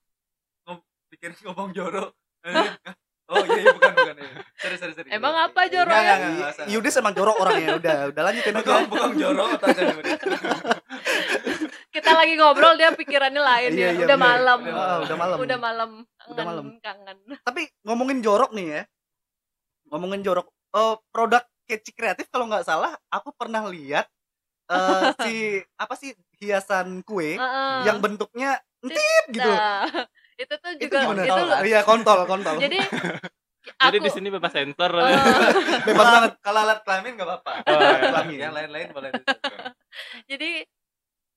Bikin 1.09 1.31
ngomong 1.45 1.69
jorok. 1.73 2.09
Oh 3.33 3.43
iya, 3.43 3.59
iya 3.59 3.71
bukan 3.73 3.91
bukan. 3.93 4.15
Iya. 4.15 4.29
Sorry 4.55 4.75
sorry 4.77 4.93
sorry. 4.93 5.09
Emang 5.09 5.33
Iya, 5.33 5.45
apa 5.49 5.61
iya. 5.61 5.71
jorok 5.73 5.93
ya? 5.93 6.13
enggak, 6.15 6.51
Yudis 6.69 6.93
emang 6.95 7.13
jorok 7.13 7.35
orangnya. 7.41 7.69
Udah, 7.81 7.97
udah 8.13 8.21
lanjutin 8.23 8.53
aja. 8.53 8.61
Bukan 8.61 8.81
bukan 8.87 9.11
jorok 9.17 9.49
atau 9.57 9.67
aja 9.67 9.83
kita 11.93 12.09
lagi 12.09 12.33
ngobrol 12.35 12.73
dia 12.73 12.89
pikirannya 12.89 13.37
lain 13.37 13.69
Iya, 13.73 13.77
ya. 13.77 13.89
iya, 13.93 14.05
udah 14.09 14.17
malam. 14.17 14.59
Ah, 14.65 14.97
udah 15.05 15.17
malam. 15.17 15.37
Udah 15.37 15.57
malam. 15.61 15.89
Udah 16.25 16.43
Kangen, 16.43 16.49
malam. 16.49 16.65
Kangen. 16.81 17.17
Tapi 17.45 17.61
ngomongin 17.85 18.19
jorok 18.25 18.51
nih 18.53 18.65
ya. 18.67 18.81
Ngomongin 19.93 20.21
jorok. 20.25 20.49
Eh, 20.73 20.95
produk 21.13 21.43
keci 21.69 21.93
kreatif 21.93 22.27
kalau 22.33 22.49
nggak 22.49 22.65
salah, 22.65 22.97
aku 23.07 23.29
pernah 23.33 23.61
lihat 23.69 24.09
eh 24.63 25.03
si 25.27 25.33
apa 25.75 25.93
sih 25.93 26.15
hiasan 26.39 27.03
kue 27.03 27.35
Heeh. 27.35 27.75
yang 27.85 27.99
bentuknya 28.01 28.57
entit 28.81 29.25
gitu. 29.29 29.51
Itu 30.35 30.53
tuh 30.57 30.71
Itu 30.75 30.89
juga 30.89 30.97
gimana? 31.03 31.21
itu, 31.21 31.29
Kontol, 31.29 31.47
kan? 31.49 31.61
Iya, 31.63 31.79
kontol, 31.83 32.19
kontol. 32.25 32.55
jadi 32.57 32.79
Jadi 33.63 33.95
aku 33.95 34.05
di 34.05 34.11
sini 34.11 34.27
bebas 34.27 34.51
sensor. 34.51 34.91
eh, 34.91 35.07
Bebas 35.87 36.03
banget. 36.05 36.31
Kalau 36.39 36.59
alat 36.61 36.79
kelamin 36.83 37.15
enggak 37.15 37.29
apa-apa. 37.31 37.51
Oh, 37.63 37.79
iya. 37.79 38.11
Kelamin. 38.11 38.37
Yang 38.39 38.53
lain-lain 38.53 38.87
boleh 38.91 39.09
jadi 40.31 40.49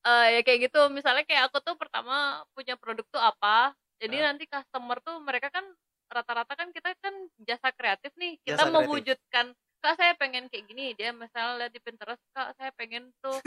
eh, 0.03 0.27
ya 0.31 0.41
kayak 0.43 0.59
gitu 0.67 0.81
misalnya 0.89 1.23
kayak 1.23 1.49
aku 1.49 1.59
tuh 1.61 1.75
pertama 1.75 2.17
punya 2.51 2.75
produk 2.75 3.07
tuh 3.07 3.21
apa 3.21 3.71
jadi. 3.97 4.17
Hah? 4.21 4.33
nanti 4.33 4.45
customer 4.45 4.99
tuh 5.01 5.23
mereka 5.23 5.49
kan 5.49 5.65
rata-rata 6.07 6.55
kan 6.55 6.71
kita 6.71 6.95
kan 6.99 7.15
jasa 7.41 7.71
kreatif 7.71 8.11
nih 8.15 8.39
kita 8.41 8.55
Jasa 8.55 8.63
kreatif. 8.65 8.77
mewujudkan 8.79 9.47
kak 9.79 9.95
saya 9.95 10.13
pengen 10.15 10.47
kayak 10.47 10.67
gini 10.67 10.95
dia 10.95 11.11
misalnya 11.11 11.63
lihat 11.63 11.73
di 11.75 11.81
Pinterest 11.83 12.23
kak 12.31 12.55
saya 12.55 12.71
pengen 12.75 13.11
tuh 13.19 13.39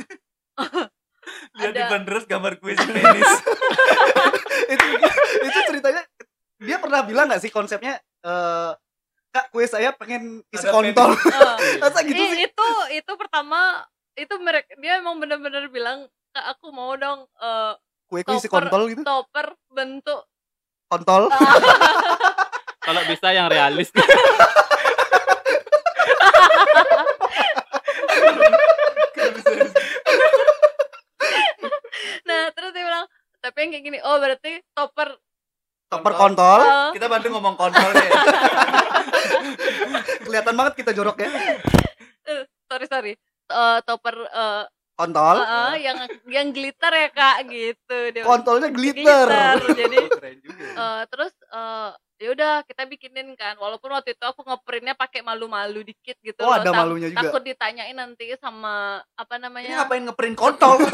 Lihat 1.54 1.72
di 1.72 1.84
Pinterest 1.86 2.26
gambar 2.26 2.54
kue 2.58 2.74
si 2.74 2.88
penis. 2.96 3.32
itu 4.70 4.86
itu 5.42 5.60
ceritanya 5.68 6.04
dia 6.58 6.78
pernah 6.78 7.02
bilang 7.02 7.28
nggak 7.28 7.40
sih 7.40 7.50
konsepnya 7.50 7.96
eh 8.20 8.72
Kak, 9.30 9.50
kue 9.50 9.62
saya 9.64 9.94
pengen 9.94 10.42
isi 10.50 10.64
Ada 10.64 10.74
kontol. 10.74 11.14
eh, 11.14 11.56
Masa 11.82 12.02
gitu 12.02 12.18
sih? 12.18 12.44
itu 12.44 12.68
itu 12.92 13.12
pertama 13.14 13.86
itu 14.14 14.34
mereka 14.38 14.74
dia 14.76 14.98
emang 14.98 15.16
bener-bener 15.16 15.70
bilang 15.70 16.04
kak 16.30 16.46
aku 16.52 16.70
mau 16.70 16.96
dong 16.96 17.30
eh, 17.36 17.74
Kue-kue 18.08 18.36
isi 18.36 18.46
topper- 18.46 18.66
kontol 18.66 18.82
gitu. 18.88 19.02
topper 19.04 19.54
bentuk 19.70 20.26
Kontol. 20.88 21.30
Kalau 22.82 23.02
bisa 23.06 23.30
yang 23.30 23.46
realis. 23.46 23.94
nah 32.24 32.50
terus 32.54 32.72
dia 32.72 32.84
bilang 32.86 33.06
tapi 33.40 33.58
yang 33.60 33.72
kayak 33.72 33.86
gini 33.86 34.00
oh 34.00 34.18
berarti 34.18 34.52
topper 34.72 35.16
Topper 35.88 36.14
Kontol. 36.14 36.62
kontol. 36.62 36.62
eh, 36.62 36.90
Kita 36.94 37.08
bantu 37.08 37.28
ngomong 37.30 37.56
kontol 37.56 37.90
deh. 37.90 38.10
Kelihatan 40.22 40.54
banget 40.54 40.74
kita 40.76 40.92
jorok 40.92 41.18
ya. 41.18 41.30
sorry 42.64 42.86
sorry 42.86 43.14
Eh, 43.50 43.80
topper 43.82 44.14
eh, 44.22 44.64
Kontol. 44.94 45.36
eh, 45.36 45.50
eh, 45.50 45.76
yang 45.82 45.98
yang 46.28 46.48
glitter 46.50 46.94
ya 46.94 47.10
kak 47.10 47.42
gitu 47.44 47.98
dia 48.12 48.22
Kontolnya 48.22 48.70
glitter. 48.70 49.26
jadi 49.82 49.98
Keren 50.08 50.38
juga. 50.40 50.62
eh, 50.70 51.02
terus 51.10 51.34
eh, 51.50 51.90
ya 52.20 52.30
udah 52.30 52.54
kita 52.64 52.86
bikinin 52.86 53.34
kan 53.34 53.58
walaupun 53.58 53.90
waktu 53.90 54.12
itu 54.12 54.22
aku 54.22 54.44
ngeprintnya 54.44 54.94
pakai 54.94 55.24
malu-malu 55.24 55.82
dikit 55.82 56.20
gitu 56.20 56.38
Oh, 56.40 56.52
loh, 56.52 56.62
ada 56.62 56.68
tak- 56.68 56.78
malunya 56.78 57.10
juga. 57.10 57.26
takut 57.26 57.42
ditanyain 57.42 57.96
nanti 57.96 58.30
sama 58.38 59.02
apa 59.16 59.34
Ini 59.34 59.42
namanya 59.42 59.74
ngapain 59.82 60.06
ngeprint 60.06 60.36
kontol? 60.36 60.78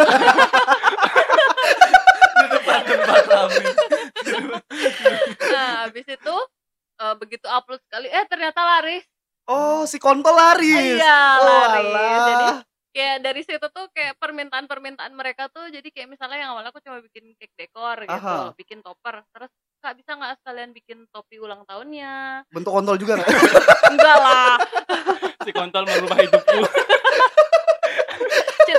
Tempat 2.35 2.81
nah 5.45 5.87
habis 5.87 6.05
itu 6.05 6.35
eh, 6.99 7.15
begitu 7.15 7.47
upload 7.47 7.81
sekali 7.87 8.07
eh 8.07 8.25
ternyata 8.27 8.61
laris 8.61 9.05
Oh, 9.45 9.85
si 9.85 10.01
kontol 10.01 10.33
laris. 10.33 10.97
iya 10.97 11.37
oh, 11.37 11.45
laris 11.45 11.85
alah. 11.85 12.25
jadi 12.25 12.47
kayak 12.95 13.17
dari 13.21 13.41
situ 13.43 13.67
tuh 13.69 13.85
kayak 13.93 14.17
permintaan-permintaan 14.17 15.13
mereka 15.13 15.51
tuh 15.51 15.67
jadi 15.67 15.85
kayak 15.85 16.09
misalnya 16.09 16.41
yang 16.41 16.51
awalnya 16.55 16.71
aku 16.71 16.81
cuma 16.81 16.97
bikin 16.97 17.35
cake 17.35 17.53
dekor 17.53 17.99
gitu 18.01 18.09
Aha. 18.09 18.55
bikin 18.55 18.79
topper 18.81 19.21
terus 19.29 19.51
kak 19.83 19.99
bisa 19.99 20.15
nggak 20.15 20.39
sekalian 20.41 20.71
bikin 20.73 21.03
topi 21.11 21.37
ulang 21.37 21.61
tahunnya 21.67 22.41
bentuk 22.49 22.73
kontol 22.73 22.95
juga 22.97 23.19
nggak? 23.19 23.29
enggak 23.93 24.17
lah 24.17 24.55
si 25.45 25.51
kontol 25.53 25.83
merubah 25.85 26.17
hidupku. 26.17 26.57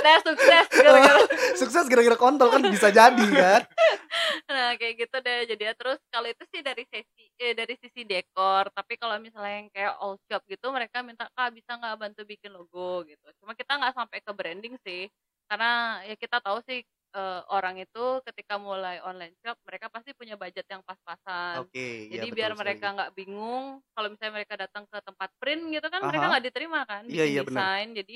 ceritanya 0.07 0.19
sukses 0.23 0.65
gara-gara. 0.71 1.19
Sukses 1.59 1.85
gara-gara 1.89 2.17
kontol 2.17 2.47
kan 2.53 2.61
bisa 2.63 2.87
jadi 2.89 3.25
kan. 3.27 3.61
nah 4.51 4.69
kayak 4.79 4.93
gitu 5.07 5.17
deh. 5.19 5.39
Jadi 5.51 5.63
ya 5.67 5.73
terus 5.75 5.99
kalau 6.07 6.27
itu 6.31 6.43
sih 6.53 6.61
dari 6.63 6.83
sesi 6.87 7.23
eh, 7.37 7.53
dari 7.53 7.75
sisi 7.77 8.01
dekor 8.07 8.71
tapi 8.71 8.95
kalau 8.95 9.19
misalnya 9.19 9.65
yang 9.65 9.69
kayak 9.73 9.93
all 9.99 10.15
shop 10.29 10.41
gitu 10.47 10.71
mereka 10.71 11.03
minta 11.03 11.27
kak 11.35 11.51
bisa 11.53 11.75
nggak 11.75 11.95
bantu 11.99 12.21
bikin 12.23 12.55
logo? 12.55 13.03
gitu. 13.07 13.27
Cuma 13.43 13.53
kita 13.53 13.75
nggak 13.77 13.95
sampai 13.95 14.19
ke 14.23 14.31
branding 14.31 14.75
sih. 14.87 15.11
Karena 15.47 16.03
ya 16.03 16.15
kita 16.19 16.39
tahu 16.43 16.59
sih 16.67 16.83
eh, 17.15 17.41
orang 17.51 17.79
itu 17.79 18.05
ketika 18.27 18.59
mulai 18.59 18.99
online 19.03 19.35
shop 19.43 19.57
mereka 19.63 19.87
pasti 19.91 20.11
punya 20.15 20.35
budget 20.39 20.67
yang 20.67 20.83
pas-pasan. 20.83 21.67
Oke, 21.67 22.11
jadi 22.11 22.27
iya, 22.27 22.35
biar 22.35 22.51
betul 22.55 22.61
mereka 22.63 22.85
nggak 22.95 23.11
bingung 23.15 23.79
kalau 23.95 24.07
misalnya 24.11 24.33
mereka 24.43 24.53
datang 24.59 24.83
ke 24.87 24.97
tempat 25.03 25.29
print 25.39 25.63
gitu 25.71 25.87
kan 25.87 26.01
mereka 26.03 26.25
Aha. 26.27 26.31
nggak 26.35 26.45
diterima 26.51 26.79
kan 26.87 27.03
Iya, 27.07 27.23
bikin 27.27 27.33
iya, 27.33 27.41
benar. 27.43 27.55
desain. 27.63 27.89
Jadi 27.95 28.15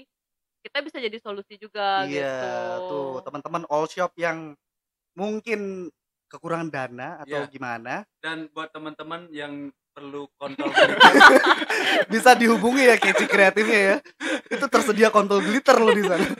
kita 0.62 0.78
bisa 0.80 0.98
jadi 0.98 1.18
solusi 1.18 1.58
juga 1.58 2.06
Iya, 2.06 2.22
gitu 2.32 2.48
tuh 2.88 3.10
teman-teman 3.22 3.64
all 3.68 3.86
shop 3.86 4.14
yang 4.16 4.54
mungkin 5.14 5.90
kekurangan 6.28 6.70
dana 6.70 7.20
atau 7.20 7.44
Iya. 7.44 7.50
gimana 7.50 8.06
Dan 8.18 8.48
buat 8.50 8.70
teman-teman 8.70 9.28
yang 9.30 9.68
perlu 9.92 10.32
kontol 10.40 10.72
bisa 12.14 12.32
dihubungi 12.32 12.88
ya 12.88 12.96
keci 12.96 13.28
kreatifnya 13.28 13.80
ya. 13.84 13.96
Itu 14.48 14.66
tersedia 14.66 15.12
kontol 15.12 15.44
glitter 15.44 15.76
loh 15.76 15.92
di 15.92 16.04
sana. 16.04 16.24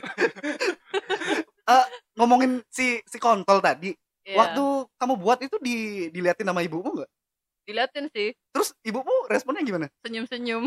Eh, 1.62 1.86
ngomongin 2.18 2.58
si 2.66 2.98
si 3.06 3.22
kontol 3.22 3.62
tadi, 3.62 3.94
Iya. 4.22 4.34
waktu 4.34 4.64
kamu 4.98 5.14
buat 5.14 5.38
itu 5.40 5.56
di 5.58 5.74
diliatin 6.10 6.42
sama 6.44 6.58
ibumu 6.60 6.90
nggak? 6.92 7.10
diliatin 7.62 8.10
sih 8.10 8.34
Terus 8.50 8.74
ibumu 8.82 9.30
responnya 9.30 9.62
gimana? 9.62 9.86
senyum-senyum 10.02 10.66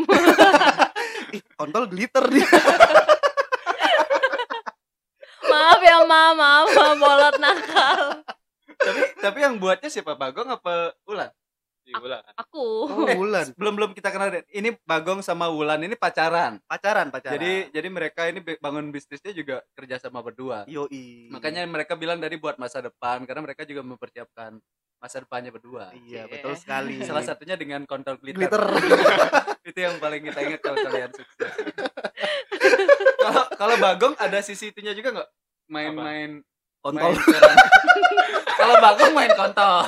Ih, 1.36 1.44
kontol 1.52 1.84
glitter 1.86 2.24
dia. 2.32 2.48
Maaf 5.56 5.80
ya 5.80 5.98
ma 6.04 6.22
maaf 6.36 6.68
ma 6.76 6.88
bolot 7.00 7.36
nakal 7.40 8.00
tapi 8.76 9.00
tapi 9.24 9.38
yang 9.40 9.56
buatnya 9.56 9.88
siapa 9.88 10.12
Bagong 10.14 10.52
apa 10.52 10.92
Ulan? 11.08 11.32
Iya, 11.86 12.02
ulang. 12.02 12.22
aku 12.34 12.64
Oh, 12.90 13.06
bulan. 13.06 13.54
Belum 13.54 13.78
belum 13.78 13.90
kita 13.94 14.10
kenal 14.10 14.26
deh. 14.34 14.42
Ini 14.50 14.74
Bagong 14.82 15.22
sama 15.22 15.46
Wulan 15.46 15.78
ini 15.86 15.94
pacaran. 15.94 16.58
Pacaran, 16.66 17.14
pacaran. 17.14 17.38
Jadi 17.38 17.70
jadi 17.70 17.88
mereka 17.94 18.26
ini 18.26 18.42
bangun 18.42 18.90
bisnisnya 18.90 19.30
juga 19.30 19.62
kerja 19.78 20.02
sama 20.02 20.18
berdua. 20.18 20.66
yoi. 20.66 21.30
Makanya 21.30 21.62
mereka 21.62 21.94
bilang 21.94 22.18
dari 22.18 22.42
buat 22.42 22.58
masa 22.58 22.82
depan 22.82 23.22
karena 23.22 23.38
mereka 23.38 23.62
juga 23.62 23.86
mempersiapkan 23.86 24.58
masa 24.98 25.22
depannya 25.22 25.54
berdua. 25.54 25.94
Iya, 25.94 26.26
Cie. 26.26 26.32
betul 26.34 26.54
sekali. 26.58 26.98
Salah 27.06 27.22
satunya 27.22 27.54
dengan 27.54 27.86
kontol 27.86 28.18
glitter. 28.18 28.50
glitter. 28.50 28.66
itu 29.70 29.78
yang 29.78 30.02
paling 30.02 30.26
kita 30.26 30.42
ingat 30.42 30.60
kalau 30.66 30.78
kalian 30.90 31.10
sukses. 31.14 31.54
Kalau 33.26 33.42
kalau 33.58 33.76
Bagong 33.82 34.14
ada 34.22 34.38
sisi 34.38 34.70
itunya 34.70 34.94
juga 34.94 35.10
nggak? 35.10 35.28
Main-main 35.66 36.42
Kontol. 36.86 37.12
kalau 38.58 38.74
Bagong 38.78 39.12
main 39.12 39.32
kontol. 39.34 39.82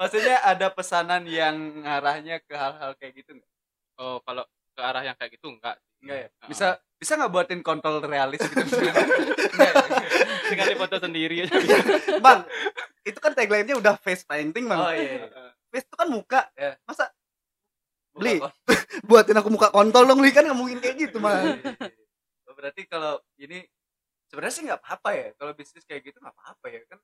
Maksudnya 0.00 0.40
ada 0.40 0.72
pesanan 0.72 1.28
yang 1.28 1.84
ngarahnya 1.84 2.40
ke 2.40 2.56
hal-hal 2.56 2.96
kayak 2.96 3.20
gitu 3.20 3.36
nggak? 3.36 3.50
oh 3.94 4.18
kalau 4.26 4.42
ke 4.74 4.80
arah 4.82 5.06
yang 5.06 5.14
kayak 5.14 5.38
gitu 5.38 5.54
enggak 5.54 5.78
Enggak 6.02 6.16
ya? 6.18 6.28
Heeh. 6.28 6.48
Bisa 6.50 6.66
bisa 6.98 7.12
nggak 7.14 7.32
buatin 7.32 7.60
kontol 7.62 8.02
realis 8.02 8.40
gitu? 8.42 8.58
Enggak 9.54 9.74
tinggal 10.50 10.76
foto 10.76 10.96
sendiri 10.98 11.46
aja 11.46 11.56
Bang, 12.18 12.44
itu 13.06 13.18
kan 13.20 13.32
tagline-nya 13.32 13.76
udah 13.78 13.94
face 14.00 14.24
painting, 14.24 14.68
Bang. 14.68 14.80
Oh 14.80 14.92
iya. 14.92 15.28
iya. 15.28 15.52
Face 15.72 15.86
itu 15.86 15.96
kan 15.96 16.08
muka. 16.10 16.40
Ya. 16.58 16.76
Masa 16.84 17.12
Beli. 18.14 18.38
buatin 19.08 19.36
aku 19.38 19.48
muka 19.50 19.68
kontol 19.74 20.06
dong, 20.06 20.20
Li 20.20 20.30
kan 20.30 20.44
nggak 20.44 20.58
mungkin 20.58 20.78
kayak 20.78 20.96
gitu, 21.08 21.18
Bang. 21.18 21.60
Oh, 22.46 22.54
Berarti 22.54 22.86
kalau 22.86 23.18
ini 23.40 23.64
sebenarnya 24.34 24.54
sih 24.58 24.64
nggak 24.66 24.80
apa-apa 24.82 25.10
ya. 25.14 25.28
Kalau 25.38 25.52
bisnis 25.54 25.86
kayak 25.86 26.02
gitu 26.10 26.18
nggak 26.18 26.34
apa-apa 26.34 26.66
ya 26.66 26.80
kan? 26.90 26.98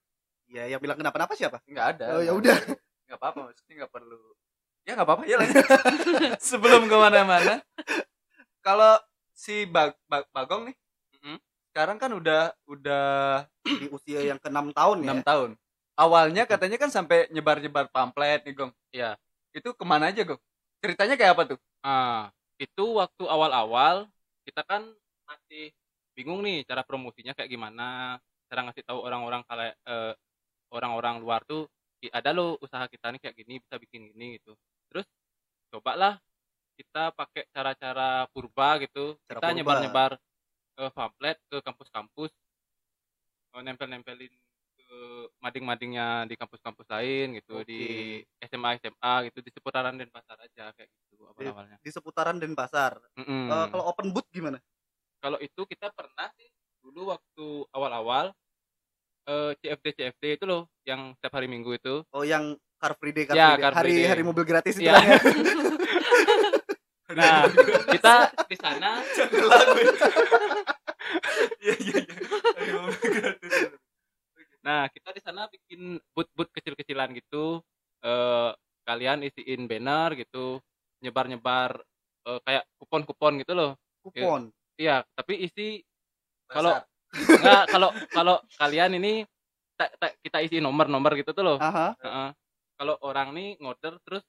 Ya, 0.51 0.63
yang 0.67 0.83
bilang 0.83 0.99
kenapa-napa 0.99 1.39
siapa? 1.39 1.63
Nggak 1.63 1.87
ada. 1.95 2.05
Oh, 2.19 2.23
ya 2.27 2.35
udah. 2.35 2.59
Nggak 3.07 3.19
apa-apa 3.23 3.39
maksudnya 3.47 3.75
nggak 3.87 3.93
perlu. 3.95 4.23
Ya 4.83 4.91
nggak 4.99 5.07
apa-apa 5.07 5.25
ya 5.31 5.37
lah. 5.39 5.47
Sebelum 6.51 6.91
ke 6.91 6.97
mana-mana, 6.99 7.63
kalau 8.59 8.99
si 9.31 9.63
Bag- 9.71 9.95
Bag- 10.11 10.27
Bagong 10.35 10.67
nih, 10.67 10.77
Mm-mm. 11.23 11.39
sekarang 11.71 11.97
kan 12.03 12.11
udah 12.11 12.51
udah 12.67 13.07
Di 13.81 13.87
usia 13.95 14.27
yang 14.27 14.43
ke-6 14.43 14.75
tahun 14.75 14.97
ya. 15.01 15.07
enam 15.07 15.21
tahun. 15.23 15.51
Awalnya 15.95 16.43
katanya 16.51 16.83
kan 16.83 16.91
sampai 16.91 17.31
nyebar-nyebar 17.31 17.87
pamflet 17.95 18.43
nih 18.43 18.55
Gong. 18.59 18.73
Iya. 18.91 19.15
Itu 19.55 19.71
ke 19.77 19.85
mana 19.87 20.11
aja 20.11 20.27
Gong? 20.27 20.41
Ceritanya 20.83 21.15
kayak 21.15 21.39
apa 21.39 21.45
tuh? 21.55 21.59
ah 21.81 22.29
itu 22.61 22.85
waktu 22.93 23.25
awal-awal 23.25 24.05
kita 24.45 24.61
kan 24.69 24.85
masih 25.25 25.73
bingung 26.21 26.45
nih 26.45 26.69
cara 26.69 26.85
promosinya 26.85 27.33
kayak 27.33 27.49
gimana 27.49 28.21
cara 28.53 28.61
ngasih 28.69 28.85
tahu 28.85 29.01
orang-orang 29.01 29.41
kalau 29.49 29.65
eh, 29.73 30.13
orang-orang 30.77 31.15
luar 31.25 31.41
tuh 31.49 31.65
"Ih, 32.05 32.13
ada 32.13 32.31
loh 32.37 32.61
usaha 32.61 32.85
kita 32.93 33.09
nih 33.17 33.21
kayak 33.25 33.37
gini 33.41 33.55
bisa 33.65 33.77
bikin 33.81 34.13
gini 34.13 34.37
gitu 34.37 34.53
terus 34.93 35.09
cobalah 35.73 36.21
kita 36.77 37.13
pakai 37.13 37.45
cara-cara 37.53 38.25
purba 38.33 38.81
gitu 38.85 39.17
Cara 39.29 39.41
kita 39.41 39.47
purba. 39.49 39.57
nyebar-nyebar 39.57 40.11
eh, 40.81 40.93
pamflet 40.93 41.39
ke 41.49 41.57
kampus-kampus 41.65 42.33
eh, 43.57 43.63
nempel-nempelin 43.65 44.33
ke 44.81 44.99
mading-madingnya 45.45 46.27
di 46.27 46.35
kampus-kampus 46.35 46.87
lain 46.91 47.39
gitu 47.39 47.63
di 47.63 47.81
SMA 48.43 48.81
SMA 48.83 49.15
gitu 49.31 49.39
di 49.45 49.51
seputaran 49.55 49.95
Denpasar 49.95 50.39
aja 50.41 50.73
kayak 50.75 50.89
gitu 50.91 51.31
awal-awalnya. 51.31 51.77
Di 51.79 51.91
seputaran 51.95 52.37
Denpasar. 52.43 52.99
Mm-mm. 53.21 53.47
Eh, 53.51 53.67
kalau 53.71 53.85
open 53.87 54.11
booth 54.11 54.27
gimana? 54.35 54.59
Kalau 55.21 55.39
itu 55.39 55.63
kita 55.69 55.93
pernah 55.93 56.29
sih 56.35 56.49
dulu 56.81 57.13
waktu 57.13 57.47
awal-awal 57.77 58.33
eh, 59.29 59.53
CFD 59.61 59.87
CFD 60.01 60.25
itu 60.41 60.45
loh 60.49 60.67
yang 60.89 61.13
setiap 61.21 61.37
hari 61.37 61.47
Minggu 61.47 61.77
itu. 61.77 62.03
Oh, 62.11 62.25
yang 62.25 62.57
Car 62.81 62.97
Free 62.97 63.13
Day, 63.13 63.29
Car 63.29 63.37
Ya, 63.37 63.53
Free 63.53 63.57
Day. 63.57 63.63
Car 63.63 63.73
Free 63.73 63.81
hari 63.81 63.93
Day. 63.93 64.09
hari 64.09 64.23
mobil 64.25 64.45
gratis 64.49 64.75
itu 64.81 64.89
kan 64.89 65.05
ya. 65.05 65.19
Nah, 67.11 67.43
kita 67.91 68.31
di 68.47 68.55
sana 68.55 69.03
lagu 69.03 69.75
iya 71.59 71.75
iya 71.75 71.99
iya. 72.07 72.81
Nah, 74.63 74.87
kita 74.95 75.11
di 75.11 75.19
sana 75.19 75.51
bikin 75.51 75.99
booth-booth 76.15 76.55
kecil-kecilan 76.55 77.11
gitu. 77.19 77.67
Eh 78.07 78.51
kalian 78.87 79.27
isiin 79.27 79.67
banner 79.67 80.15
gitu, 80.23 80.63
nyebar-nyebar 81.03 81.83
eh, 82.31 82.41
kayak 82.47 82.65
kupon-kupon 82.79 83.43
gitu 83.43 83.59
loh. 83.59 83.75
Kupon. 84.07 84.55
Iya, 84.81 84.97
tapi 85.13 85.37
isi 85.39 85.85
Kalau- 86.49 86.81
enggak 87.13 87.63
kalau 87.69 87.89
kalau 88.09 88.37
kalian 88.57 88.97
ini 88.97 89.29
ta- 89.77 89.93
ta- 89.95 90.17
kita 90.19 90.41
isi 90.41 90.59
nomor-nomor 90.59 91.13
gitu 91.15 91.31
tuh 91.31 91.45
loh. 91.45 91.59
Aha. 91.61 91.93
Heeh. 92.01 92.29
Kalau 92.75 92.97
orang 93.01 93.31
nih 93.31 93.61
ngorder 93.61 94.01
terus 94.01 94.25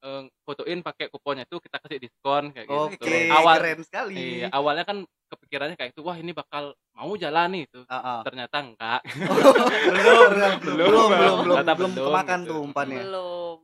eh, 0.00 0.22
fotoin 0.42 0.80
pakai 0.80 1.08
kuponnya 1.08 1.44
tuh 1.44 1.60
kita 1.60 1.76
kasih 1.76 1.96
diskon 1.98 2.52
kayak 2.52 2.68
Oke, 2.68 2.96
gitu. 2.96 3.04
Keren. 3.04 3.28
Awal 3.30 3.54
keren 3.56 3.80
sekali. 3.82 4.16
iya, 4.16 4.48
awalnya 4.50 4.84
kan 4.84 4.98
kepikirannya 5.28 5.76
kayak 5.76 5.92
itu, 5.92 6.00
wah 6.00 6.16
ini 6.16 6.32
bakal 6.32 6.72
mau 6.90 7.12
jalan 7.14 7.48
nih 7.52 7.62
itu. 7.64 7.80
Ah, 7.84 7.96
ah. 8.00 8.20
Ternyata 8.24 8.56
enggak. 8.60 9.00
belum, 9.92 10.24
belum, 10.26 10.52
belum, 10.56 10.76
belum, 10.76 11.08
belum, 11.08 11.08
belum, 11.44 11.64
belum 11.68 11.90
belum, 11.92 12.06
kemakan 12.08 12.38
gitu. 12.38 12.48
tuh 12.48 12.58
umpannya. 12.62 13.00
belum 13.02 13.56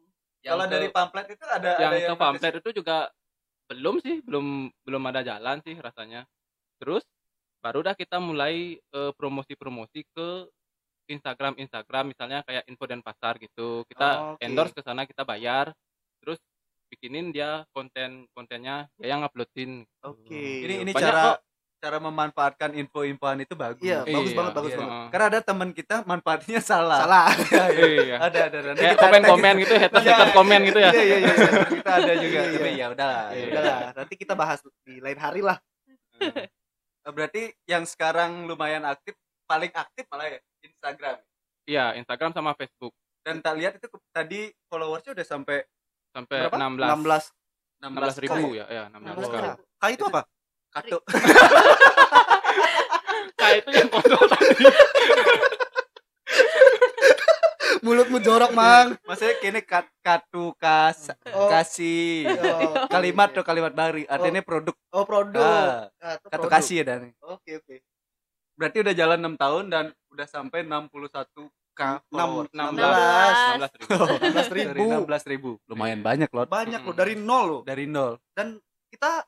Kalau 0.47 0.63
Yang 0.63 0.71
dari 0.71 0.87
ke- 0.87 0.95
pamflet 0.95 1.27
itu 1.27 1.45
ada 1.45 1.71
yang 1.75 1.91
ada 1.91 1.97
ke 1.97 2.05
yang 2.07 2.19
pamflet 2.21 2.55
itu 2.55 2.71
juga 2.77 2.97
belum 3.67 3.99
sih 4.03 4.23
belum 4.23 4.71
belum 4.87 5.03
ada 5.11 5.27
jalan 5.27 5.59
sih 5.67 5.75
rasanya 5.79 6.27
terus 6.79 7.03
baru 7.61 7.83
dah 7.83 7.99
kita 7.99 8.23
mulai 8.23 8.79
eh, 8.79 9.13
promosi-promosi 9.19 10.07
ke 10.15 10.29
Instagram 11.11 11.59
Instagram 11.59 12.11
misalnya 12.15 12.43
kayak 12.47 12.67
info 12.67 12.85
dan 12.87 13.03
pasar 13.03 13.39
gitu 13.39 13.87
kita 13.91 14.35
Oke. 14.35 14.43
endorse 14.43 14.75
ke 14.75 14.83
sana 14.83 15.07
kita 15.07 15.23
bayar 15.23 15.71
terus 16.23 16.39
bikinin 16.91 17.35
dia 17.35 17.67
konten 17.75 18.31
kontennya 18.31 18.87
dia 18.99 19.15
yang 19.15 19.27
uploadin 19.27 19.83
gitu. 19.83 20.07
Oke. 20.07 20.43
ini 20.63 20.75
ini 20.87 20.93
Banyak 20.95 21.03
cara 21.03 21.23
kok. 21.35 21.39
Cara 21.87 22.03
memanfaatkan 22.03 22.75
info-infoan 22.75 23.39
itu 23.39 23.55
bagus. 23.55 23.79
Iya, 23.79 24.03
bagus 24.03 24.27
Iya, 24.27 24.37
banget, 24.37 24.53
bagus 24.53 24.73
iya. 24.73 24.79
banget. 24.83 25.07
Karena 25.09 25.27
ada 25.31 25.41
teman 25.41 25.69
kita 25.71 25.97
manfaatnya 26.03 26.59
salah. 26.61 26.99
Salah. 26.99 27.27
Iya, 27.47 27.65
iya. 27.71 28.03
iya 28.03 28.17
Ada 28.19 28.39
ada 28.45 28.59
nanti 28.61 28.81
kayak 28.83 28.91
kita 28.91 29.05
komen 29.07 29.21
tag 29.23 29.31
komen 29.31 29.55
gitu 29.57 29.75
haters 29.77 30.03
haters 30.03 30.19
Iya, 30.19 30.35
komen 30.35 30.61
gitu 30.65 30.79
ya 30.79 30.91
Iya, 30.91 30.99
iya, 30.99 31.17
iya. 31.17 31.31
iya. 31.31 31.63
kita 31.71 31.91
ada 31.95 32.13
juga. 32.19 32.39
Iya, 32.43 32.51
Tapi 32.51 32.67
iya. 32.67 32.75
ya 32.75 32.87
udahlah. 32.91 33.25
Iya. 33.31 33.39
ya 33.39 33.47
Udahlah, 33.47 33.79
nanti 33.95 34.15
kita 34.19 34.35
bahas 34.35 34.59
di 34.83 34.95
lain 34.99 35.17
hari 35.17 35.41
lah. 35.41 35.59
udah. 36.19 36.47
Berarti 37.07 37.43
yang 37.65 37.87
sekarang 37.87 38.31
lumayan 38.45 38.83
aktif, 38.83 39.15
paling 39.47 39.71
aktif 39.71 40.05
malah 40.11 40.27
ya 40.27 40.39
Instagram. 40.61 41.17
iya 41.65 41.95
Instagram 41.95 42.31
sama 42.31 42.51
Facebook 42.53 42.91
Dan 43.23 43.39
tak 43.39 43.55
lihat 43.55 43.79
itu 43.79 43.87
tadi 44.11 44.51
followersnya 44.67 45.15
udah 45.15 45.27
sampai 45.27 45.63
sampai 46.11 46.47
Berapa? 46.47 46.59
16 46.59 47.31
16 47.79 47.87
16 47.87 48.23
ribu 48.23 48.35
K. 48.49 48.59
ya 48.59 48.67
ya 48.67 48.83
16 48.91 49.03
16 49.07 49.23
ribu 49.23 49.37
ribu. 49.37 49.63
Kak 49.77 49.91
itu 49.93 50.05
apa? 50.05 50.21
Kartu. 50.69 50.99
Kak 53.35 53.51
itu 53.59 53.71
yang 53.71 53.89
foto 53.89 54.17
tadi. 54.27 54.65
Mulutmu 57.79 58.19
jorok, 58.19 58.51
Mang. 58.51 58.99
Maksudnya 59.05 59.37
kini 59.39 59.61
kat, 59.63 59.87
kartu 60.01 60.51
kas 60.57 61.13
Oh. 61.29 61.47
kasih. 61.47 62.27
Oh, 62.27 62.89
kalimat 62.89 63.31
atau 63.31 63.43
kalimat 63.43 63.71
baru 63.71 64.03
artinya 64.07 64.43
produk. 64.43 64.75
Oh, 64.91 65.05
produk. 65.05 65.87
Ah, 65.87 65.87
Ah, 65.97 66.15
itu 66.17 66.27
kartu 66.27 66.41
produk. 66.41 66.51
kasih 66.53 66.75
ya 66.77 66.85
Dan 66.85 67.15
Oke, 67.23 67.53
oke. 67.57 67.77
berarti 68.57 68.81
udah 68.81 68.95
jalan 68.97 69.19
6 69.23 69.37
tahun 69.37 69.65
dan 69.69 69.85
udah 70.09 70.27
sampai 70.27 70.65
61 70.65 71.47
k 71.71 71.81
Enam- 72.09 72.49
follower. 72.49 72.49
16 72.49 72.73
16 73.61 73.77
ribu 73.77 73.93
16 74.17 74.49
dari 74.49 74.63
ribu. 74.65 74.89
16 75.05 75.25
ribu. 75.29 75.51
Lumayan 75.69 76.01
banyak 76.01 76.29
loh 76.29 76.43
Banyak 76.49 76.81
loh 76.81 76.95
dari 76.97 77.15
nol 77.15 77.45
loh. 77.45 77.61
dari 77.63 77.85
nol. 77.85 78.17
Dan 78.33 78.57
kita 78.89 79.23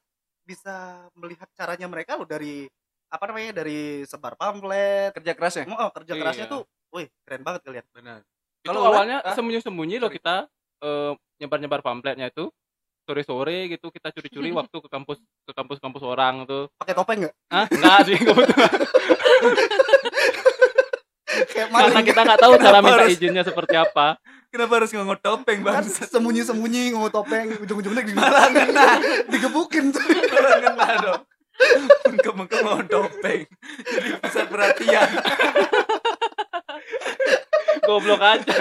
bisa 0.49 0.77
melihat 1.13 1.45
caranya 1.53 1.85
mereka 1.85 2.17
loh 2.17 2.25
dari 2.25 2.65
apa 3.09 3.25
namanya 3.25 3.53
dari 3.55 4.03
sebar 4.03 4.33
pamflet. 4.35 5.13
kerja 5.13 5.33
kerasnya 5.33 5.65
Oh, 5.69 5.93
kerja 5.93 6.13
kerasnya 6.15 6.47
Iya. 6.47 6.53
tuh, 6.57 6.63
wih 6.91 7.07
keren 7.23 7.45
banget 7.45 7.61
kalian. 7.63 7.85
benar 7.91 8.21
Kalau 8.63 8.81
awalnya 8.83 9.21
ah? 9.23 9.33
sembunyi-sembunyi 9.33 9.97
loh 9.99 10.09
kita 10.09 10.49
eh, 10.79 11.13
nyebar-nyebar 11.39 11.81
pamfletnya 11.81 12.29
itu 12.29 12.49
sore-sore 13.05 13.69
gitu 13.69 13.89
kita 13.89 14.09
curi-curi 14.11 14.49
waktu 14.59 14.77
ke 14.79 14.89
kampus 14.89 15.19
ke 15.45 15.53
kampus-kampus 15.53 16.03
orang 16.03 16.45
tuh 16.45 16.69
Pakai 16.77 16.93
topeng 16.93 17.19
nggak? 17.23 17.35
ah 17.51 17.67
enggak 17.67 17.99
sih 18.05 18.17
kebetulan. 18.19 18.73
Kayak 21.59 21.69
karena 21.75 22.01
kita 22.07 22.21
nggak 22.23 22.41
tahu 22.41 22.53
cara 22.63 22.79
minta 22.79 23.03
harus- 23.03 23.19
izinnya 23.19 23.43
seperti 23.43 23.75
apa. 23.75 24.07
Kenapa 24.49 24.73
harus 24.81 24.91
ngomong 24.95 25.19
topeng 25.21 25.61
kan 25.61 25.83
bang 25.83 25.85
sembunyi-sembunyi 25.85 26.95
ngomong 26.95 27.13
topeng 27.13 27.53
ujung-ujungnya 27.59 28.03
di 28.07 28.15
malah 28.15 28.47
ngena. 28.49 28.89
Digebukin. 29.27 29.91
Tuh. 29.93 30.01
malah 30.07 30.55
ngena 30.63 30.89
dong. 31.03 31.23
Mengkem 32.39 32.63
mau 32.63 32.79
topeng. 32.87 33.43
Jadi 33.83 34.09
pusat 34.23 34.47
perhatian 34.47 35.09
goblok 37.83 38.23
aja. 38.23 38.57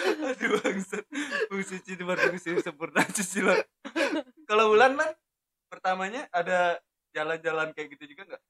Aduh 0.00 0.56
bangsat. 0.64 1.04
Fungsi 1.52 1.76
ciliwar 1.84 2.16
fungsi 2.16 2.56
sempurna 2.64 3.04
cicilan 3.12 3.60
kalau 4.50 4.74
bulan 4.74 4.98
man 4.98 5.10
pertamanya 5.70 6.26
ada 6.34 6.82
jalan-jalan 7.14 7.70
kayak 7.70 7.94
gitu 7.94 8.14
juga 8.14 8.34
nggak 8.34 8.42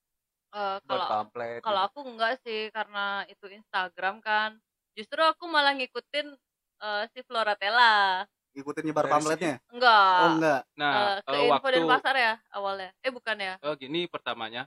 Eh, 0.51 0.79
kalau 0.83 1.07
pamflet 1.07 1.61
kalau 1.63 1.81
gitu? 1.81 1.89
aku 1.95 1.99
enggak 2.11 2.33
sih 2.43 2.61
karena 2.75 3.23
itu 3.31 3.47
Instagram 3.47 4.19
kan 4.19 4.59
justru 4.99 5.23
aku 5.23 5.47
malah 5.47 5.71
ngikutin 5.79 6.27
eh, 6.83 7.05
si 7.15 7.21
Floratella 7.23 8.27
Ikutin 8.51 8.83
nyebar 8.83 9.07
Dari 9.07 9.15
pamfletnya. 9.15 9.55
enggak 9.71 10.19
Oh 10.19 10.31
enggak. 10.35 10.61
Nah 10.75 10.93
ke 11.23 11.31
eh, 11.31 11.39
info 11.47 11.55
waktu 11.55 11.69
dan 11.71 11.83
pasar 11.87 12.15
ya 12.19 12.33
awalnya 12.51 12.91
eh 12.99 13.13
bukan 13.15 13.37
ya 13.39 13.55
eh, 13.57 13.75
gini 13.79 14.11
pertamanya 14.11 14.67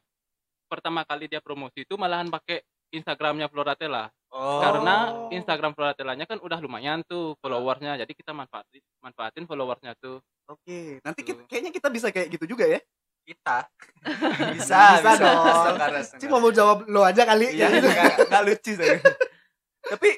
pertama 0.71 1.03
kali 1.03 1.27
dia 1.27 1.43
promosi 1.43 1.83
itu 1.83 1.99
malahan 1.99 2.31
pakai 2.31 2.63
Instagramnya 2.91 3.51
Floratella 3.51 4.07
Oh. 4.33 4.57
karena 4.57 5.13
Instagram 5.29 5.77
Floratelanya 5.77 6.25
kan 6.25 6.41
udah 6.41 6.57
lumayan 6.57 7.05
tuh 7.05 7.37
followersnya 7.37 8.01
jadi 8.01 8.09
kita 8.17 8.33
manfaatin 8.33 8.81
manfaatin 8.97 9.45
followersnya 9.45 9.93
tuh 10.01 10.25
Oke, 10.49 10.99
nanti 11.05 11.21
Tuh. 11.21 11.27
kita, 11.37 11.41
kayaknya 11.47 11.71
kita 11.71 11.87
bisa 11.87 12.11
kayak 12.11 12.27
gitu 12.35 12.43
juga 12.51 12.67
ya. 12.67 12.81
Kita 13.23 13.57
Bisa 14.53 14.99
bisa 14.99 15.11
dong. 15.15 15.73
Enggak, 15.73 15.89
enggak, 15.89 16.19
Cuma 16.19 16.37
mau 16.37 16.51
jawab 16.51 16.83
lo 16.85 17.01
aja 17.01 17.23
kali. 17.23 17.51
iya 17.51 17.67
gitu. 17.69 17.87
enggak, 17.87 18.13
enggak 18.21 18.41
lucu 18.43 18.71
saya 18.73 18.99
tapi 19.91 20.09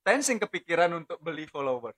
Tensing 0.00 0.38
kepikiran 0.38 0.90
untuk 0.94 1.18
beli 1.18 1.44
follower 1.44 1.92